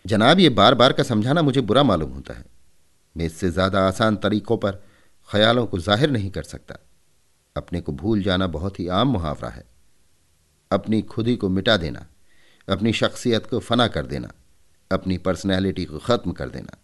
जनाब, 0.04 0.38
ये 0.38 0.48
बार 0.50 0.74
बार 0.74 0.92
का 0.92 1.02
समझाना 1.02 1.42
मुझे 1.42 1.60
बुरा 1.60 1.82
मालूम 1.82 2.10
होता 2.10 2.34
है। 2.34 2.44
मैं 3.16 3.26
इससे 3.26 3.50
ज़्यादा 3.50 3.86
आसान 3.88 4.16
तरीकों 4.16 4.56
पर 4.56 4.82
ख्यालों 5.28 5.66
को 5.66 5.78
ज़ाहिर 5.78 6.10
नहीं 6.10 6.30
कर 6.30 6.42
सकता। 6.42 6.76
अपने 7.56 7.80
को 7.80 7.92
भूल 7.92 8.22
जाना 8.22 8.46
बहुत 8.46 8.78
ही 8.80 8.86
आम 8.88 9.08
मुहावरा 9.08 9.48
है। 9.48 9.64
अपनी 10.70 11.00
खुदी 11.02 11.34
को 11.36 11.48
मिटा 11.48 11.76
देना, 11.76 12.06
अपनी 12.68 12.92
शख्सियत 12.92 13.46
को 13.46 13.58
फना 13.58 13.86
कर 13.88 14.06
देना, 14.06 14.30
अपनी 14.90 15.18
पर्सनैलिटी 15.18 15.84
को 15.84 15.98
ख़त्म 15.98 16.32
कर 16.32 16.48
देना। 16.48 16.76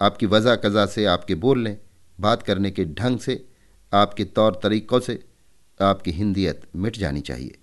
आपकी 0.00 0.26
वजह 0.26 0.56
कज़ा 0.56 0.86
से 0.86 1.04
आपके 1.04 1.34
बोलने, 1.36 1.76
बात 2.18 2.42
करने 2.42 2.70
के 2.70 2.84
ढंग 2.84 3.18
से, 3.18 3.44
आपके 3.92 4.24
तौर 4.24 4.60
तरीक़ों 4.62 5.00
से 5.00 5.22
आपकी 5.82 6.10
हिंदियत 6.10 6.62
मिट 6.76 6.96
जानी 6.96 7.20
चाहिए। 7.20 7.58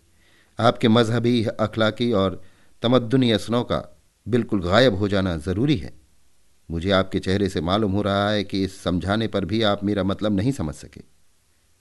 आपके 0.59 0.87
मजहबी 0.87 1.43
अखलाकी 1.59 2.11
और 2.11 2.41
तमद्दनी 2.81 3.31
असनों 3.31 3.63
का 3.63 3.99
बिल्कुल 4.27 4.61
गायब 4.61 4.95
हो 4.95 5.07
जाना 5.07 5.37
ज़रूरी 5.37 5.75
है। 5.77 5.93
मुझे 6.69 6.91
आपके 6.91 7.19
चेहरे 7.19 7.49
से 7.49 7.61
मालूम 7.61 7.91
हो 7.91 8.01
रहा 8.01 8.29
है 8.29 8.43
कि 8.43 8.63
इस 8.63 8.81
समझाने 8.81 9.27
पर 9.27 9.45
भी 9.45 9.61
आप 9.61 9.83
मेरा 9.83 10.03
मतलब 10.03 10.35
नहीं 10.35 10.51
समझ 10.51 10.75
सके। 10.75 11.01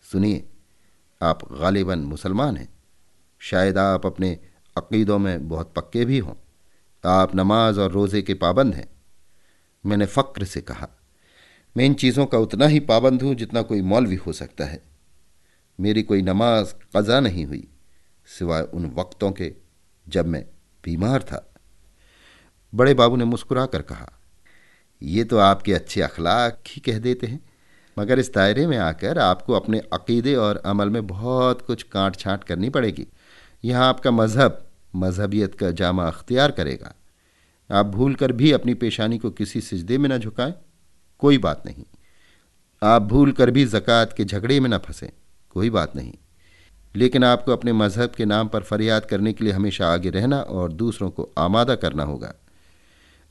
सुनिए, 0.04 0.44
आप 1.22 1.52
गालिबन 1.52 1.98
मुसलमान 1.98 2.56
हैं। 2.56 2.68
शायद 3.40 3.78
आप 3.78 4.06
अपने 4.06 4.38
अकीदों 4.76 5.18
में 5.18 5.48
बहुत 5.48 5.72
पक्के 5.76 6.04
भी 6.04 6.18
हों। 6.18 6.34
आप 7.04 7.34
नमाज़ 7.36 7.80
और 7.80 7.90
रोज़े 7.90 8.22
के 8.22 8.34
पाबंद 8.34 8.74
हैं। 8.74 8.88
मैंने 9.84 10.06
फ़क्र 10.06 10.44
से 10.44 10.60
कहा, 10.60 10.88
मैं 11.76 11.84
इन 11.84 11.94
चीज़ों 11.94 12.26
का 12.26 12.38
उतना 12.38 12.66
ही 12.66 12.80
पाबंद 12.80 13.22
हूँ 13.22 13.34
जितना 13.34 13.62
कोई 13.62 13.82
मौलवी 13.82 14.16
हो 14.16 14.32
सकता 14.32 14.64
है। 14.64 14.80
मेरी 15.78 16.02
कोई 16.02 16.22
नमाज़ 16.22 16.72
कज़ा 16.96 17.20
नहीं 17.20 17.44
हुई, 17.46 17.66
सिवाय 18.28 18.62
उन 18.64 18.92
वक्तों 18.96 19.30
के 19.32 19.52
जब 20.06 20.26
मैं 20.26 20.44
बीमार 20.84 21.22
था। 21.22 21.44
बड़े 22.72 22.94
बाबू 22.94 23.16
ने 23.16 23.24
मुस्कुरा 23.24 23.66
कर 23.66 23.82
कहा, 23.82 24.08
ये 25.02 25.24
तो 25.24 25.38
आपके 25.38 25.74
अच्छे 25.74 26.00
अखलाक 26.02 26.58
ही 26.68 26.80
कह 26.82 26.98
देते 26.98 27.26
हैं, 27.26 27.40
मगर 27.96 28.18
इस 28.18 28.32
दायरे 28.34 28.66
में 28.66 28.76
आकर 28.78 29.18
आपको 29.18 29.52
अपने 29.52 29.78
अकीदे 29.92 30.34
और 30.36 30.62
अमल 30.66 30.90
में 30.90 31.06
बहुत 31.06 31.62
कुछ 31.62 31.82
काट 31.84 32.16
छाँट 32.16 32.44
करनी 32.44 32.70
पड़ेगी। 32.70 33.06
यहाँ 33.64 33.88
आपका 33.88 34.10
मज़हब, 34.10 34.64
मजहबियत 34.96 35.54
का 35.54 35.70
जामा 35.72 36.06
अख्तियार 36.06 36.50
करेगा। 36.50 36.94
आप 37.70 37.86
भूल 37.86 38.14
कर 38.14 38.32
भी 38.32 38.52
अपनी 38.52 38.74
पेशानी 38.74 39.18
को 39.18 39.30
किसी 39.30 39.60
सिजदे 39.60 39.98
में 39.98 40.08
न 40.08 40.18
झुकाएँ, 40.18 40.54
कोई 41.22 41.38
बात 41.38 41.62
नहीं। 41.66 41.84
आप 42.82 43.02
भूल 43.04 43.32
कर 43.32 43.50
भी 43.50 43.64
ज़क़़त 43.66 44.14
के 44.16 44.24
झगड़े 44.24 44.60
में 44.60 44.68
न 44.70 44.78
फंसें। 44.78 45.10
कोई 45.58 45.70
बात 45.70 45.96
नहीं। 45.96 46.12
लेकिन 46.94 47.24
आपको 47.24 47.52
अपने 47.52 47.72
मज़हब 47.74 48.10
के 48.10 48.24
नाम 48.26 48.48
पर 48.48 48.62
फरियाद 48.64 49.04
करने 49.06 49.32
के 49.32 49.44
लिए 49.44 49.52
हमेशा 49.52 49.88
आगे 49.88 50.10
रहना 50.10 50.40
और 50.40 50.72
दूसरों 50.74 51.10
को 51.10 51.28
आमादा 51.38 51.74
करना 51.76 52.04
होगा। 52.04 52.34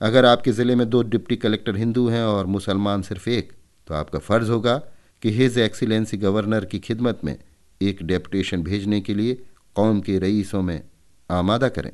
अगर 0.02 0.26
आपके 0.26 0.52
ज़िले 0.52 0.76
में 0.76 0.90
दो 0.90 1.02
डिप्टी 1.06 1.36
कलेक्टर 1.38 1.76
हिंदू 1.76 2.08
हैं 2.10 2.24
और 2.26 2.46
मुसलमान 2.48 3.02
सिर्फ़ 3.02 3.30
एक 3.30 3.52
तो 3.88 3.94
आपका 3.94 4.20
फ़र्ज़ 4.20 4.52
होगा 4.52 4.76
कि 5.24 5.32
हिज 5.32 5.58
एक्सीलेंसी 5.60 6.18
गवर्नर 6.18 6.66
की 6.66 6.80
खिदमत 6.80 7.22
में 7.24 7.36
एक 7.82 8.04
डेपुटेशन 8.04 8.64
भेजने 8.64 9.00
के 9.02 9.14
लिए 9.14 9.34
कौम 9.76 10.02
के 10.02 10.18
रईसों 10.20 10.62
में 10.62 10.82
आमादा 11.30 11.70
करें। 11.70 11.92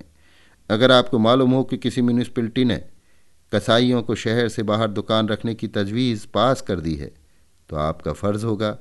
अगर 0.69 0.91
आपको 0.91 1.19
मालूम 1.19 1.51
हो 1.51 1.63
कि 1.63 1.77
किसी 1.77 2.01
म्यूनिसपैलिटी 2.01 2.65
ने 2.65 2.81
कसाईयों 3.51 4.01
को 4.03 4.15
शहर 4.15 4.47
से 4.49 4.63
बाहर 4.63 4.87
दुकान 4.91 5.27
रखने 5.27 5.53
की 5.55 5.67
तजवीज़ 5.69 6.25
पास 6.33 6.61
कर 6.61 6.79
दी 6.79 6.95
है 6.95 7.11
तो 7.69 7.75
आपका 7.79 8.13
फ़र्ज़ 8.13 8.45
होगा 8.45 8.77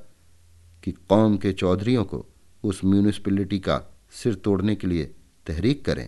कि 0.83 0.91
कौम 0.91 1.37
के 1.37 1.51
चौधरीों 1.53 2.03
को 2.03 2.25
उस 2.63 2.83
म्यूनिसपैलिटी 2.85 3.59
का 3.59 3.81
सिर 4.13 4.35
तोड़ने 4.35 4.75
के 4.75 4.87
लिए 4.87 5.05
तहरीक 5.45 5.83
करें। 5.85 6.07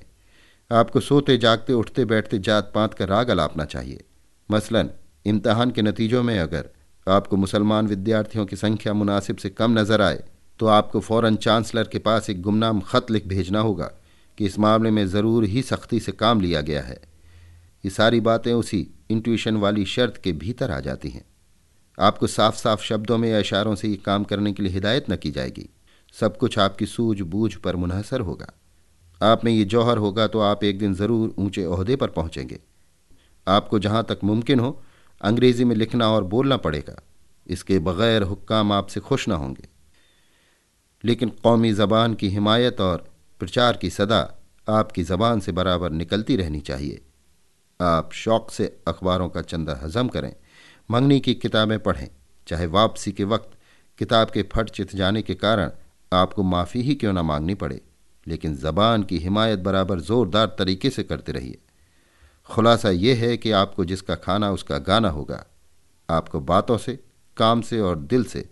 आपको 0.71 0.99
सोते, 0.99 1.37
जागते, 1.37 1.73
उठते, 1.73 2.05
बैठते, 2.05 2.39
जात 2.39 2.71
पात 2.75 2.93
का 2.93 3.05
राग 3.05 3.29
अलापना 3.29 3.65
चाहिए। 3.65 4.03
मसलन, 4.49 4.89
इम्तहान 5.25 5.71
के 5.71 5.81
नतीजों 5.81 6.23
में 6.23 6.37
अगर 6.39 6.69
आपको 7.07 7.37
मुसलमान 7.37 7.87
विद्यार्थियों 7.87 8.45
की 8.45 8.55
संख्या 8.55 8.93
मुनासिब 8.93 9.37
से 9.37 9.49
कम 9.49 9.79
नज़र 9.79 10.01
आए 10.01 10.23
तो 10.59 10.65
आपको 10.67 10.99
फ़ौर 10.99 11.35
चांसलर 11.35 11.87
के 11.87 11.99
पास 11.99 12.29
एक 12.29 12.41
गुमनाम 12.41 12.79
ख़त 12.81 13.11
लिख 13.11 13.27
भेजना 13.27 13.59
होगा 13.59 13.91
कि 14.37 14.45
इस 14.45 14.57
मामले 14.59 14.91
में 14.91 15.05
ज़रूर 15.07 15.45
ही 15.45 15.61
सख्ती 15.61 15.99
से 15.99 16.11
काम 16.11 16.41
लिया 16.41 16.61
गया 16.61 16.81
है। 16.81 16.97
ये 17.83 17.89
सारी 17.89 18.19
बातें 18.19 18.51
उसी 18.53 18.87
इंट्यूशन 19.09 19.57
वाली 19.57 19.85
शर्त 19.85 20.17
के 20.23 20.31
भीतर 20.33 20.71
आ 20.71 20.79
जाती 20.79 21.09
हैं। 21.09 21.23
आपको 21.99 22.27
साफ़ 22.27 22.55
साफ़ 22.55 22.83
शब्दों 22.83 23.17
में 23.17 23.29
या 23.29 23.39
इशारों 23.39 23.75
से 23.75 23.87
ये 23.87 23.95
काम 23.95 24.23
करने 24.23 24.53
के 24.53 24.63
लिए 24.63 24.71
हिदायत 24.71 25.09
न 25.09 25.15
की 25.15 25.31
जाएगी। 25.31 25.69
सब 26.13 26.37
कुछ 26.37 26.59
आपकी 26.59 26.85
सूझबूझ 26.85 27.53
पर 27.55 27.75
मुनहसर 27.75 28.19
होगा। 28.19 28.53
आप 29.21 29.45
में 29.45 29.51
ये 29.51 29.63
जौहर 29.63 29.97
होगा 29.97 30.27
तो 30.27 30.39
आप 30.39 30.63
एक 30.63 30.79
दिन 30.79 30.93
ज़रूर 30.93 31.35
ऊँचे 31.37 31.63
अहदे 31.63 31.95
पर 31.95 32.07
पहुँचेंगे। 32.07 32.59
आपको 33.47 33.79
जहाँ 33.79 34.03
तक 34.03 34.19
मुमकिन 34.23 34.59
हो, 34.59 34.81
अंग्रेज़ी 35.21 35.63
में 35.63 35.75
लिखना 35.75 36.11
और 36.11 36.23
बोलना 36.23 36.57
पड़ेगा। 36.57 37.01
इसके 37.47 37.79
बग़ैर 37.79 38.23
हुक्काम 38.23 38.71
आपसे 38.71 38.99
खुश 38.99 39.27
ना 39.27 39.35
होंगे। 39.35 39.67
लेकिन 41.03 41.29
कौमी 41.29 41.71
ज़बान 41.73 42.13
की 42.13 42.29
हिमायत 42.29 42.81
और 42.81 43.07
प्रचार 43.39 43.77
की 43.77 43.89
सदा 43.89 44.19
आपकी 44.69 45.03
ज़बान 45.03 45.39
से 45.39 45.51
बराबर 45.51 45.91
निकलती 45.91 46.35
रहनी 46.35 46.59
चाहिए। 46.59 47.01
आप 47.81 48.13
शौक 48.13 48.51
से 48.51 48.79
अखबारों 48.87 49.29
का 49.29 49.41
चंदा 49.41 49.79
हजम 49.83 50.07
करें। 50.07 50.35
मंगनी 50.89 51.19
की 51.19 51.33
किताबें 51.33 51.79
पढ़ें। 51.79 52.07
चाहे 52.47 52.65
वापसी 52.67 53.11
के 53.11 53.23
वक्त 53.23 53.57
किताब 53.99 54.29
के 54.29 54.43
फट 54.43 54.69
चित 54.69 54.95
जाने 54.95 55.21
के 55.21 55.35
कारण 55.35 55.71
आपको 56.11 56.43
माफ़ी 56.43 56.81
ही 56.81 56.95
क्यों 56.95 57.13
ना 57.13 57.21
मांगनी 57.23 57.53
पड़े, 57.55 57.81
लेकिन 58.27 58.55
ज़बान 58.55 59.03
की 59.03 59.17
हिमायत 59.17 59.59
बराबर 59.59 59.99
ज़ोरदार 59.99 60.55
तरीके 60.59 60.89
से 60.89 61.03
करते 61.03 61.31
रहिए। 61.31 61.57
खुलासा 62.49 62.89
यह 62.89 63.19
है 63.19 63.37
कि 63.37 63.51
आपको 63.51 63.85
जिसका 63.85 64.15
खाना 64.15 64.51
उसका 64.51 64.77
गाना 64.77 65.09
होगा, 65.09 65.45
आपको 66.09 66.39
बातों 66.39 66.77
से, 66.77 66.99
काम 67.37 67.61
से 67.61 67.79
और 67.79 67.95
दिल 67.97 68.23
से, 68.23 68.47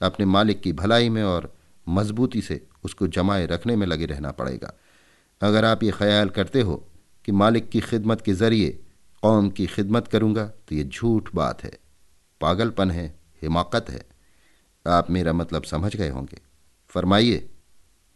अपने 0.00 0.26
मालिक 0.26 0.60
की 0.60 0.72
भलाई 0.72 1.08
में 1.08 1.22
और 1.22 1.52
मजबूती 1.86 2.40
से 2.42 2.60
उसको 2.84 3.06
जमाए 3.08 3.46
रखने 3.46 3.76
में 3.76 3.86
लगे 3.86 4.06
रहना 4.06 4.30
पड़ेगा। 4.30 4.72
अगर 5.40 5.64
आप 5.64 5.82
ये 5.82 5.90
ख्याल 5.90 6.28
करते 6.28 6.60
हो 6.60 6.84
कि 7.24 7.32
मालिक 7.32 7.68
की 7.68 7.80
खिदमत 7.80 8.20
के 8.20 8.32
ज़रिए 8.32 8.78
कौम 9.26 9.50
की 9.50 9.66
खिदमत 9.66 10.08
करूँगा 10.08 10.46
तो 10.46 10.74
ये 10.74 10.84
झूठ 10.84 11.30
बात 11.34 11.64
है। 11.64 11.78
पागलपन 12.40 12.90
है, 12.90 13.20
हिमाकत 13.42 13.90
है। 13.90 14.06
आप 14.86 15.10
मेरा 15.10 15.32
मतलब 15.32 15.62
समझ 15.62 15.96
गए 15.96 16.08
होंगे। 16.08 16.40
फरमाइए, 16.88 17.50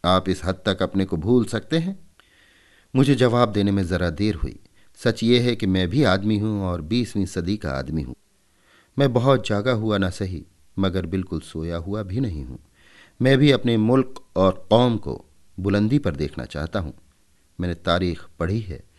आप 0.05 0.29
इस 0.29 0.45
हद 0.45 0.63
तक 0.67 0.83
अपने 0.83 1.05
को 1.05 1.17
भूल 1.17 1.45
सकते 1.45 1.79
हैं? 1.79 1.99
मुझे 2.97 3.15
जवाब 3.15 3.53
देने 3.53 3.71
में 3.71 3.83
ज़रा 3.83 4.11
देर 4.11 4.35
हुई। 4.35 4.61
सच 4.95 5.23
ये 5.23 5.41
है 5.41 5.57
कि 5.57 5.67
मैं 5.67 5.89
भी 5.89 6.05
आदमी 6.05 6.39
हूँ 6.39 6.63
और 6.63 6.81
बीसवीं 6.81 7.27
सदी 7.27 7.57
का 7.57 7.71
आदमी 7.71 8.03
हूँ। 8.03 8.15
मैं 8.99 9.13
बहुत 9.13 9.49
जागा 9.49 9.73
हुआ 9.73 9.99
ना 9.99 10.11
सही, 10.11 10.47
मगर 10.79 11.07
बिल्कुल 11.07 11.41
सोया 11.41 11.77
हुआ 11.77 12.03
भी 12.03 12.21
नहीं 12.21 12.45
हूँ। 12.45 12.59
मैं 13.23 13.39
भी 13.39 13.51
अपने 13.51 13.77
मुल्क 13.77 14.25
और 14.37 14.67
कौम 14.71 14.97
को 14.97 15.25
बुलंदी 15.61 15.99
पर 15.99 16.17
देखना 16.17 16.45
चाहता 16.45 16.79
हूँ। 16.79 16.95
मैंने 17.61 17.75
तारीख 17.75 18.23
पढ़ी 18.39 18.61
है। 18.61 18.90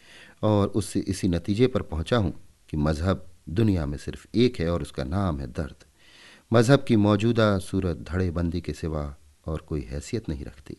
और 0.43 0.67
उससे 0.67 0.99
इसी 0.99 1.27
नतीजे 1.27 1.67
पर 1.67 1.81
पहुँचा 1.81 2.17
हूँ 2.17 2.33
कि 2.69 2.77
मज़हब 2.77 3.25
दुनिया 3.49 3.85
में 3.85 3.97
सिर्फ़ 3.97 4.25
एक 4.35 4.59
है 4.59 4.69
और 4.69 4.81
उसका 4.81 5.03
नाम 5.03 5.39
है 5.39 5.47
दर्द। 5.47 5.85
मज़हब 6.51 6.83
की 6.87 6.95
मौजूदा 6.95 7.57
सूरत 7.59 8.05
धड़ेबंदी 8.09 8.61
के 8.61 8.73
सिवा 8.73 9.03
और 9.45 9.61
कोई 9.61 9.81
हैसियत 9.81 10.29
नहीं 10.29 10.45
रखती। 10.45 10.77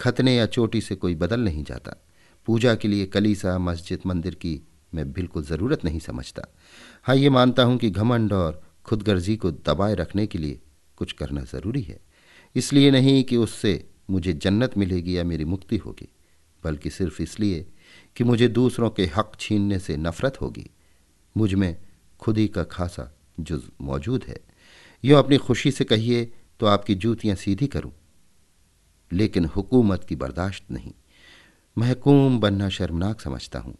खतने 0.00 0.34
या 0.36 0.46
चोटी 0.46 0.80
से 0.80 0.94
कोई 0.94 1.14
बदल 1.14 1.40
नहीं 1.40 1.64
जाता। 1.64 1.96
पूजा 2.46 2.74
के 2.74 2.88
लिए 2.88 3.06
कलीसा, 3.06 3.58
मस्जिद, 3.58 4.00
मंदिर 4.06 4.34
की 4.34 4.60
मैं 4.94 5.10
बिल्कुल 5.12 5.42
ज़रूरत 5.42 5.84
नहीं 5.84 5.98
समझता। 5.98 6.46
हाँ 7.02 7.16
ये 7.16 7.30
मानता 7.30 7.62
हूँ 7.62 7.76
कि 7.78 7.90
घमंड 7.90 8.32
और 8.32 8.60
खुदगर्जी 8.84 9.36
को 9.36 9.50
दबाए 9.50 9.94
रखने 9.94 10.26
के 10.26 10.38
लिए 10.38 10.60
कुछ 10.96 11.12
करना 11.12 11.42
ज़रूरी 11.42 11.82
है। 11.82 12.00
इसलिए 12.56 12.90
नहीं 12.90 13.22
कि 13.24 13.36
उससे 13.36 13.72
मुझे 14.10 14.32
जन्नत 14.32 14.76
मिलेगी 14.78 15.16
या 15.18 15.24
मेरी 15.24 15.44
मुक्ति 15.44 15.76
होगी, 15.76 16.08
बल्कि 16.62 16.90
सिर्फ़ 16.90 17.22
इसलिए 17.22 17.66
कि 18.16 18.24
मुझे 18.24 18.48
दूसरों 18.48 18.90
के 18.90 19.06
हक 19.06 19.32
छीनने 19.40 19.78
से 19.78 19.96
नफरत 19.96 20.40
होगी। 20.40 20.70
मुझमें 21.36 21.76
खुद 22.20 22.38
ही 22.38 22.48
का 22.48 22.64
खासा 22.64 23.16
जुज 23.40 23.62
मौजूद 23.80 24.24
है। 24.28 24.40
यूँ 25.04 25.18
अपनी 25.18 25.36
खुशी 25.36 25.70
से 25.70 25.84
कहिए 25.84 26.32
तो 26.60 26.66
आपकी 26.66 26.94
जूतियाँ 26.94 27.36
सीधी 27.36 27.66
करूँ। 27.66 27.92
लेकिन 29.12 29.44
हुकूमत 29.44 30.04
की 30.04 30.16
बर्दाश्त 30.16 30.64
नहीं। 30.70 30.92
महकूम 31.78 32.40
बनना 32.40 32.68
शर्मनाक 32.68 33.20
समझता 33.20 33.58
हूँ। 33.58 33.74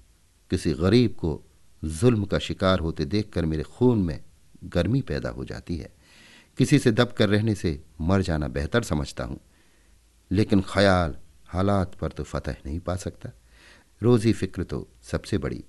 किसी 0.51 0.73
गरीब 0.73 1.11
को 1.11 1.45
जुल्म 1.85 2.25
का 2.25 2.39
शिकार 2.39 2.79
होते 2.79 3.05
देखकर 3.05 3.45
मेरे 3.45 3.63
खून 3.63 3.99
में 3.99 4.21
गर्मी 4.65 5.01
पैदा 5.01 5.29
हो 5.29 5.45
जाती 5.45 5.77
है। 5.77 5.93
किसी 6.59 6.79
से 6.79 6.93
दब 6.93 7.13
कर 7.13 7.29
रहने 7.29 7.55
से 7.55 7.85
मर 8.01 8.23
जाना 8.23 8.49
बेहतर 8.49 8.83
समझता 8.83 9.25
हूँ। 9.25 9.41
लेकिन 10.31 10.61
ख्याल 10.61 11.17
हालात 11.47 11.95
पर 11.95 12.09
तो 12.09 12.23
फतह 12.23 12.57
नहीं 12.67 12.81
पा 12.81 12.97
सकता। 12.97 13.31
रोज़ी 14.03 14.33
फ़िक्र 14.33 14.65
तो 14.65 14.89
सबसे 15.03 15.39
बड़ी। 15.39 15.65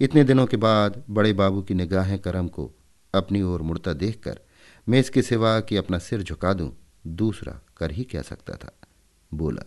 इतने 0.00 0.24
दिनों 0.24 0.46
के 0.46 0.56
बाद 0.56 1.02
बड़े 1.10 1.32
बाबू 1.32 1.62
की 1.62 1.74
निगाहें 1.74 2.18
करम 2.18 2.48
को 2.48 2.70
अपनी 3.14 3.42
ओर 3.42 3.62
मुड़ता 3.62 3.92
देखकर 3.92 4.40
मैं 4.88 5.00
इसके 5.00 5.22
सिवा 5.22 5.60
कि 5.60 5.76
अपना 5.76 5.98
सिर 5.98 6.22
झुका 6.22 6.52
दूँ, 6.52 6.76
दूसरा 7.06 7.60
कर 7.76 7.90
ही 7.90 8.04
क्या 8.04 8.22
सकता 8.22 8.54
था। 8.54 8.76
बोला 9.34 9.62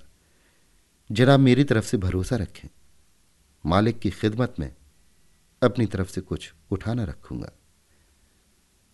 जरा 1.11 1.37
मेरी 1.37 1.63
तरफ़ 1.63 1.85
से 1.85 1.97
भरोसा 1.97 2.35
रखें। 2.35 2.69
मालिक 3.65 3.99
की 3.99 4.09
खिदमत 4.09 4.55
में 4.59 4.75
अपनी 5.63 5.85
तरफ़ 5.85 6.09
से 6.09 6.21
कुछ 6.21 6.53
उठाना 6.71 7.03
रखूँगा। 7.03 7.51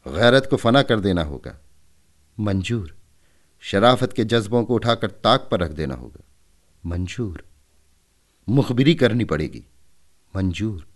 गैरत 0.08 0.48
को 0.50 0.56
फना 0.56 0.82
कर 0.82 1.00
देना 1.00 1.24
होगा। 1.24 1.62
मंजूर, 2.40 2.96
शराफत 3.62 4.14
के 4.14 4.26
जज्बों 4.26 4.64
को 4.64 4.76
उठाकर 4.76 5.12
ताक 5.12 5.48
पर 5.52 5.60
रख 5.60 5.72
देना 5.72 5.96
होगा। 5.96 6.24
मंजूर 6.86 7.44
मुखबिरी 8.50 8.96
करनी 8.96 9.26
पड़ेगी। 9.26 9.64
मंजूर। 10.36 10.88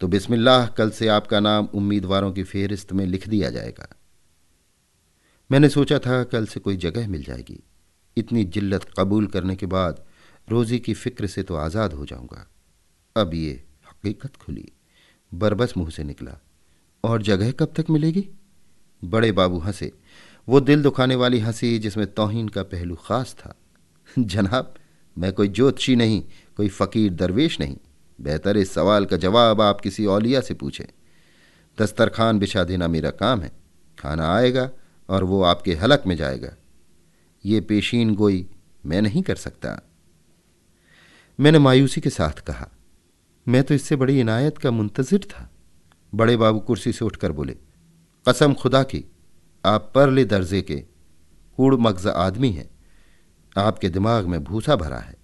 तो 0.00 0.08
बिस्मिल्लाह, 0.08 0.66
कल 0.66 0.90
से 0.90 1.08
आपका 1.08 1.40
नाम 1.40 1.68
उम्मीदवारों 1.74 2.32
की 2.32 2.42
फेहरिस्त 2.42 2.92
में 2.92 3.06
लिख 3.06 3.28
दिया 3.28 3.50
जाएगा। 3.50 3.88
मैंने 5.50 5.68
सोचा 5.68 5.98
था 5.98 6.24
कल 6.24 6.46
से 6.46 6.60
कोई 6.60 6.76
जगह 6.76 7.08
मिल 7.08 7.22
जाएगी। 7.22 7.62
इतनी 8.16 8.44
जिल्लत 8.44 8.86
कबूल 8.98 9.26
करने 9.26 9.56
के 9.56 9.66
बाद 9.66 10.04
रोज़ी 10.48 10.78
की 10.78 10.94
फ़िक्र 10.94 11.26
से 11.26 11.42
तो 11.42 11.54
आज़ाद 11.56 11.92
हो 11.92 12.06
जाऊँगा। 12.06 12.48
अब 13.16 13.34
ये 13.34 13.64
हकीकत 13.88 14.36
खुली। 14.36 14.72
बरबस 15.34 15.74
मुँह 15.76 15.90
से 15.90 16.04
निकला। 16.04 16.40
और 17.04 17.22
जगह 17.22 17.52
कब 17.52 17.72
तक 17.76 17.90
मिलेगी? 17.90 18.28
बड़े 19.04 19.32
बाबू 19.32 19.58
हंसे। 19.58 19.92
वो 20.48 20.60
दिल 20.60 20.82
दुखाने 20.82 21.14
वाली 21.14 21.38
हँसी 21.38 21.78
जिसमें 21.78 22.06
तोहिन 22.06 22.48
का 22.48 22.62
पहलू 22.62 22.94
खास 22.94 23.34
था। 23.34 23.54
जनाब, 24.18 24.74
मैं 25.18 25.32
कोई 25.32 25.48
ज्योतिषी 25.48 25.96
नहीं 25.96 26.24
कोई 26.56 26.68
फ़कीर 26.68 27.12
दरवेश 27.12 27.60
नहीं। 27.60 27.76
बेहतर 28.20 28.56
इस 28.56 28.72
सवाल 28.74 29.04
का 29.04 29.16
जवाब 29.16 29.60
आप 29.60 29.80
किसी 29.80 30.06
औलिया 30.06 30.40
से 30.40 30.54
पूछें। 30.54 30.84
दस्तरखान 31.78 32.38
बिछा 32.38 32.64
देना 32.64 32.88
मेरा 32.88 33.10
काम 33.10 33.40
है। 33.40 33.52
खाना 33.98 34.34
आएगा 34.36 34.70
और 35.08 35.24
वो 35.24 35.42
आपके 35.42 35.74
हलक 35.74 36.02
में 36.06 36.16
जाएगा। 36.16 36.54
ये 37.44 37.60
पेशीन 37.60 38.14
गोई 38.14 38.46
मैं 38.86 39.02
नहीं 39.02 39.22
कर 39.22 39.36
सकता। 39.36 39.80
मैंने 41.40 41.58
मायूसी 41.58 42.00
के 42.00 42.10
साथ 42.10 42.40
कहा, 42.40 42.68
मैं 43.48 43.64
तो 43.64 43.74
इससे 43.74 43.96
बड़ी 43.96 44.20
इनायत 44.20 44.58
का 44.58 44.70
मुंतजर 44.70 45.18
था। 45.18 45.50
बड़े 46.14 46.36
बाबू 46.36 46.60
कुर्सी 46.60 46.92
से 46.92 47.04
उठकर 47.04 47.32
बोले, 47.32 47.56
कसम 48.28 48.54
खुदा 48.54 48.82
की, 48.82 49.04
आप 49.64 49.92
परले 49.94 50.24
दर्जे 50.24 50.62
के 50.62 50.76
कूड़ 51.56 51.74
मगज 51.74 52.06
आदमी 52.06 52.50
हैं। 52.50 52.70
आपके 53.56 53.88
दिमाग 53.88 54.26
में 54.26 54.44
भूसा 54.44 54.76
भरा 54.76 54.98
है। 54.98 55.16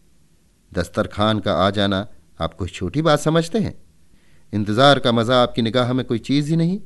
दस्तरखान 0.72 1.38
का 1.38 1.54
आ 1.56 1.70
जाना, 1.70 2.06
आप 2.40 2.54
कोई 2.54 2.68
छोटी 2.68 3.02
बात 3.02 3.18
समझते 3.18 3.58
हैं? 3.58 3.74
इंतज़ार 4.52 4.98
का 4.98 5.12
मज़ा 5.12 5.42
आपकी 5.42 5.62
निगाह 5.62 5.92
में 5.92 6.04
कोई 6.06 6.18
चीज़ 6.20 6.50
ही 6.50 6.56
नहीं। 6.56 6.80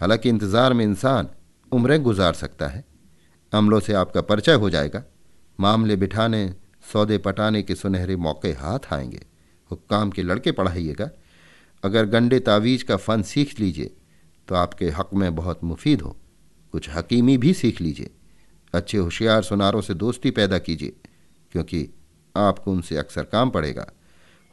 हालाँकि 0.00 0.28
इंतज़ार 0.28 0.72
में 0.72 0.84
इंसान 0.84 1.28
उम्रें 1.72 2.02
गुजार 2.02 2.32
सकता 2.34 2.68
है। 2.68 2.84
अमलों 3.52 3.80
से 3.80 3.92
आपका 3.94 4.20
परिचय 4.20 4.54
हो 4.54 4.70
जाएगा। 4.70 5.02
मामले 5.58 5.96
बिठाने, 5.96 6.54
सौदे 6.84 7.18
पटाने 7.18 7.62
के 7.62 7.74
सुनहरे 7.74 8.16
मौके 8.18 8.52
हाथ 8.52 8.92
आएँगे। 8.92 9.20
हुक्काम 9.70 10.10
के 10.10 10.22
लड़के 10.22 10.52
पढ़ाइएगा। 10.52 11.10
अगर 11.82 12.06
गंडे 12.06 12.38
तावीज़ 12.40 12.84
का 12.84 12.96
फ़न 12.96 13.22
सीख 13.22 13.58
लीजिए 13.60 13.94
तो 14.48 14.54
आपके 14.54 14.88
हक 14.90 15.10
में 15.14 15.34
बहुत 15.34 15.64
मुफीद 15.64 16.00
हो। 16.02 16.16
कुछ 16.74 16.88
हकीमी 16.90 17.36
भी 17.38 17.52
सीख 17.54 17.80
लीजिए। 17.80 18.10
अच्छे 18.74 18.98
होशियार 18.98 19.42
सुनारों 19.42 19.80
से 19.80 19.94
दोस्ती 19.94 20.30
पैदा 20.30 20.58
कीजिए, 20.58 20.92
क्योंकि 21.52 21.88
आपको 22.34 22.72
उनसे 22.72 22.96
अक्सर 22.96 23.24
काम 23.24 23.50
पड़ेगा। 23.50 23.86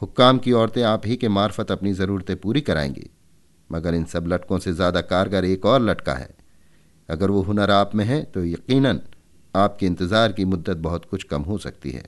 हुक्काम 0.01 0.37
की 0.37 0.51
औरतें 0.51 0.81
आप 0.83 1.05
ही 1.05 1.15
के 1.17 1.27
मार्फत 1.29 1.71
अपनी 1.71 1.93
ज़रूरतें 1.93 2.35
पूरी 2.37 2.61
कराएँगी। 2.61 3.09
मगर 3.69 3.95
इन 3.95 4.03
सब 4.05 4.27
लटकों 4.27 4.59
से 4.59 4.73
ज़्यादा 4.73 5.01
कारगर 5.03 5.45
एक 5.45 5.65
और 5.65 5.81
लटका 5.81 6.13
है। 6.13 6.29
अगर 7.09 7.31
वो 7.31 7.41
हुनर 7.41 7.71
आप 7.71 7.95
में 7.95 8.05
है 8.05 8.21
तो 8.23 8.45
यकीनन 8.45 9.01
आपके 9.53 9.85
इंतज़ार 9.85 10.31
की 10.31 10.45
मुद्दत 10.45 10.77
बहुत 10.77 11.05
कुछ 11.05 11.23
कम 11.23 11.41
हो 11.41 11.57
सकती 11.57 11.91
है। 11.91 12.03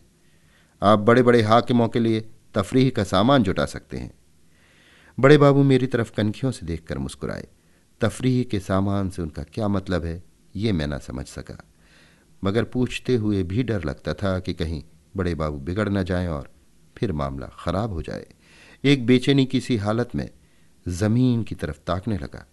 आप 0.81 0.99
बड़े 0.99 1.23
बड़े 1.23 1.41
हाकिमों 1.41 1.87
के 1.87 1.99
लिए 1.99 2.21
तफरीह 2.55 2.89
का 2.89 3.03
सामान 3.03 3.43
जुटा 3.43 3.65
सकते 3.65 3.97
हैं। 3.97 4.11
बड़े 5.17 5.37
बाबू 5.37 5.63
मेरी 5.63 5.87
तरफ़ 5.87 6.11
कनखियों 6.11 6.51
से 6.51 6.65
देखकर 6.65 6.97
मुस्कुराए। 6.97 7.47
तफरीह 8.01 8.43
के 8.43 8.59
सामान 8.59 9.09
से 9.09 9.21
उनका 9.21 9.43
क्या 9.43 9.67
मतलब 9.67 10.05
है, 10.05 10.23
ये 10.55 10.71
मैं 10.71 10.87
ना 10.87 10.97
समझ 10.97 11.25
सका। 11.25 11.57
मगर 12.43 12.63
पूछते 12.63 13.15
हुए 13.15 13.43
भी 13.43 13.63
डर 13.63 13.83
लगता 13.83 14.13
था 14.13 14.39
कि 14.39 14.53
कहीं 14.53 14.81
बड़े 15.13 15.33
बाबू 15.35 15.57
बिगड़ 15.57 15.89
न 15.89 16.03
जाएँ 16.03 16.27
और 16.27 16.49
फिर 16.97 17.11
मामला 17.11 17.47
खराब 17.59 17.93
हो 17.93 18.01
जाए। 18.01 18.27
एक 18.83 19.05
बेचैनी 19.05 19.45
की 19.45 19.61
सी 19.61 19.77
हालत 19.77 20.15
में 20.15 20.29
ज़मीन 20.85 21.43
की 21.43 21.55
तरफ़ 21.55 21.79
ताकने 21.87 22.17
लगा। 22.17 22.45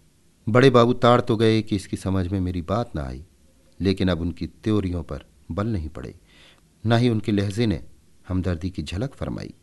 बड़े 0.47 0.69
बाबू 0.69 0.93
ताड़ 0.95 1.19
तो 1.21 1.35
गए 1.37 1.61
कि 1.61 1.75
इसकी 1.75 1.97
समझ 1.97 2.27
में 2.27 2.39
मेरी 2.39 2.61
बात 2.61 2.95
ना 2.95 3.03
आई, 3.03 3.23
लेकिन 3.79 4.09
अब 4.09 4.21
उनकी 4.21 4.47
त्योरियों 4.47 5.03
पर 5.03 5.25
बल 5.51 5.67
नहीं 5.67 5.89
पड़े। 5.89 6.13
न 6.83 6.97
ही 6.97 7.09
उनके 7.09 7.31
लहजे 7.31 7.65
ने 7.65 7.81
हमदर्दी 8.27 8.69
की 8.69 8.83
झलक 8.83 9.13
फरमाई। 9.13 9.53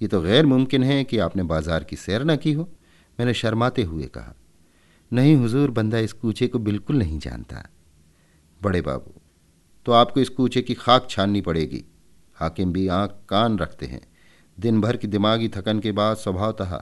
ये 0.00 0.08
तो 0.08 0.20
गैर 0.22 0.46
मुमकिन 0.46 0.82
है 0.82 1.02
कि 1.04 1.18
आपने 1.18 1.42
बाज़ार 1.42 1.84
की 1.84 1.96
सैर 1.96 2.24
न 2.24 2.36
की 2.36 2.52
हो, 2.52 2.68
मैंने 3.18 3.34
शर्माते 3.34 3.82
हुए 3.82 4.06
कहा। 4.06 4.34
नहीं 5.12 5.36
हुजूर, 5.36 5.70
बंदा 5.70 5.98
इस 5.98 6.12
कूचे 6.12 6.46
को 6.46 6.58
बिल्कुल 6.58 6.96
नहीं 6.96 7.18
जानता। 7.18 7.68
बड़े 8.60 8.80
बाबू 8.80 9.12
तो 9.86 9.92
आपको 9.92 10.20
इस 10.20 10.28
कूचे 10.28 10.62
की 10.62 10.74
खाक 10.74 11.06
छाननी 11.10 11.40
पड़ेगी। 11.40 11.84
हाकिम 12.38 12.72
भी 12.72 12.86
आँख 12.88 13.14
कान 13.28 13.58
रखते 13.58 13.86
हैं। 13.86 14.00
दिन 14.58 14.80
भर 14.80 14.96
की 14.96 15.06
दिमागी 15.08 15.48
थकन 15.48 15.80
के 15.80 15.92
बाद 15.92 16.16
स्वभावतः 16.16 16.74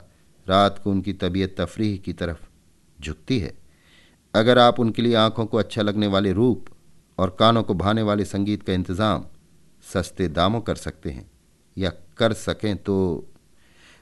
रात 0.46 0.80
को 0.84 0.90
उनकी 0.90 1.12
तबीयत 1.12 1.54
तफरीह 1.60 1.96
की 1.96 2.12
तरफ़ 2.12 2.38
झुकती 2.98 3.38
है। 3.38 3.52
अगर 4.34 4.58
आप 4.58 4.80
उनके 4.80 5.02
लिए 5.02 5.14
आँखों 5.14 5.46
को 5.46 5.58
अच्छा 5.58 5.82
लगने 5.82 6.06
वाले 6.06 6.32
रूप 6.32 6.68
और 7.18 7.36
कानों 7.38 7.62
को 7.62 7.74
भाने 7.74 8.02
वाले 8.02 8.24
संगीत 8.24 8.62
का 8.62 8.72
इंतज़ाम 8.72 9.24
सस्ते 9.84 10.28
दामों 10.28 10.60
कर 10.60 10.74
सकते 10.76 11.10
हैं 11.10 11.30
या 11.76 11.92
कर 12.16 12.32
सकें 12.32 12.76
तो 12.76 12.96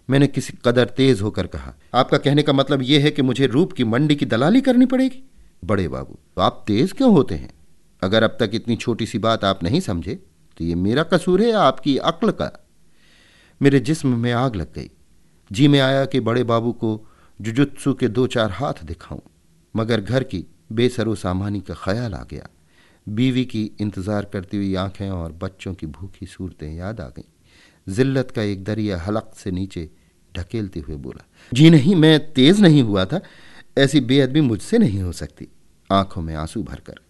मैंने 0.09 0.27
किसी 0.27 0.53
कदर 0.65 0.89
तेज 0.89 1.21
होकर 1.21 1.47
कहा, 1.47 1.75
आपका 1.95 2.19
कहने 2.19 2.43
का 2.43 2.53
मतलब 2.53 2.83
यह 2.83 3.05
है 3.05 3.11
कि 3.11 3.23
मुझे 3.23 3.47
रूप 3.47 3.73
की 3.73 3.85
मंडी 3.85 4.17
की 4.17 4.27
दलाली 4.27 4.61
करनी 4.61 4.87
पड़ेगी। 4.87 5.23
बड़े 5.65 5.87
बाबू 5.89 6.19
तो 6.37 6.43
आप 6.43 6.65
तेज 6.67 6.93
क्यों 6.93 7.13
होते 7.13 7.35
हैं? 7.35 7.53
अगर 8.03 8.23
अब 8.23 8.37
तक 8.41 8.51
इतनी 8.55 8.77
छोटी 8.77 9.07
सी 9.07 9.19
बात 9.19 9.45
आप 9.45 9.63
नहीं 9.63 9.81
समझे 9.81 10.19
तो 10.61 10.65
ये 10.65 10.75
मेरा 10.75 11.03
कसूर 11.03 11.43
है 11.43 11.53
आपकी 11.53 11.97
अक्ल 11.99 12.31
का। 12.31 12.51
मेरे 13.61 13.79
जिस्म 13.81 14.17
में 14.19 14.33
आग 14.33 14.57
लग 14.57 14.73
गई। 14.75 14.91
जी 15.51 15.69
में 15.69 15.79
आया 15.81 16.05
कि 16.05 16.21
बड़े 16.21 16.43
बाबू 16.45 16.73
को 16.73 16.91
जुजुत्सु 17.41 17.93
के 17.95 18.09
दो 18.09 18.27
चार 18.27 18.51
हाथ 18.51 18.83
दिखाऊँ, 18.85 19.21
मगर 19.75 20.01
घर 20.01 20.23
की 20.25 20.45
बेसरो 20.73 21.15
सामानी 21.15 21.61
का 21.61 21.75
ख्याल 21.75 22.15
आ 22.15 22.23
गया। 22.31 22.49
बीवी 23.07 23.45
की 23.45 23.65
इंतज़ार 23.81 24.25
करती 24.25 24.57
हुई 24.57 24.75
आँखें 24.75 25.09
और 25.11 25.33
बच्चों 25.33 25.75
की 25.75 25.87
भूखी 25.89 26.27
सूरतें 26.27 26.73
याद 26.73 27.01
आ 27.01 27.09
गईं। 27.09 27.93
जिल्लत 27.93 28.31
का 28.31 28.43
एक 28.43 28.65
दरिया 28.65 29.01
हलक 29.01 29.33
से 29.37 29.51
नीचे 29.51 29.89
ढकेलते 30.35 30.81
हुए 30.81 30.97
बोला, 30.99 31.25
जी 31.53 31.71
नहीं, 31.71 31.95
मैं 31.95 32.33
तेज 32.33 32.61
नहीं 32.61 32.83
हुआ 32.83 33.05
था। 33.05 33.21
ऐसी 33.79 34.01
बेअदबी 34.03 34.41
मुझसे 34.43 34.79
नहीं 34.79 35.03
हो 35.03 35.13
सकती। 35.15 35.49
आँखों 35.91 36.23
में 36.23 36.35
आँसू 36.37 36.63
भरकर। 36.63 37.01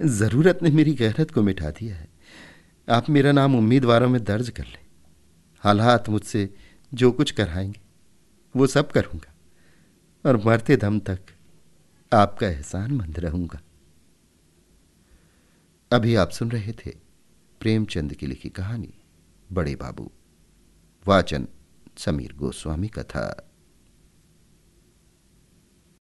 ज़रूरत 0.00 0.62
ने 0.62 0.70
मेरी 0.70 0.94
गहरत 0.94 1.30
को 1.30 1.42
मिटा 1.42 1.70
दिया 1.70 1.96
है। 1.96 2.08
आप 2.90 3.10
मेरा 3.10 3.32
नाम 3.32 3.56
उम्मीदवारों 3.56 4.08
में 4.08 4.24
दर्ज 4.24 4.50
कर 4.50 4.64
लें। 4.64 4.86
हालात 5.58 6.08
मुझसे 6.08 6.54
जो 6.94 7.12
कुछ 7.12 7.30
कराएँगे, 7.30 7.80
वो 8.56 8.66
सब 8.66 8.90
करूँगा 8.90 9.34
और 10.26 10.36
मरते 10.46 10.76
दम 10.76 11.00
तक 11.00 11.18
आपका 12.12 12.48
एहसान 12.48 12.92
मंद 12.92 13.18
रहूँगा। 13.18 13.60
अभी 15.92 16.14
आप 16.14 16.30
सुन 16.30 16.50
रहे 16.50 16.72
थे 16.72 16.90
प्रेमचंद 17.60 18.14
की 18.14 18.26
लिखी 18.26 18.48
कहानी, 18.48 18.94
बड़े 19.52 19.76
बाबू, 19.76 20.10
वाचन 21.06 21.48
समीर 21.98 22.32
गोस्वामी 22.32 22.88
का 22.88 23.02
था। 23.02 23.49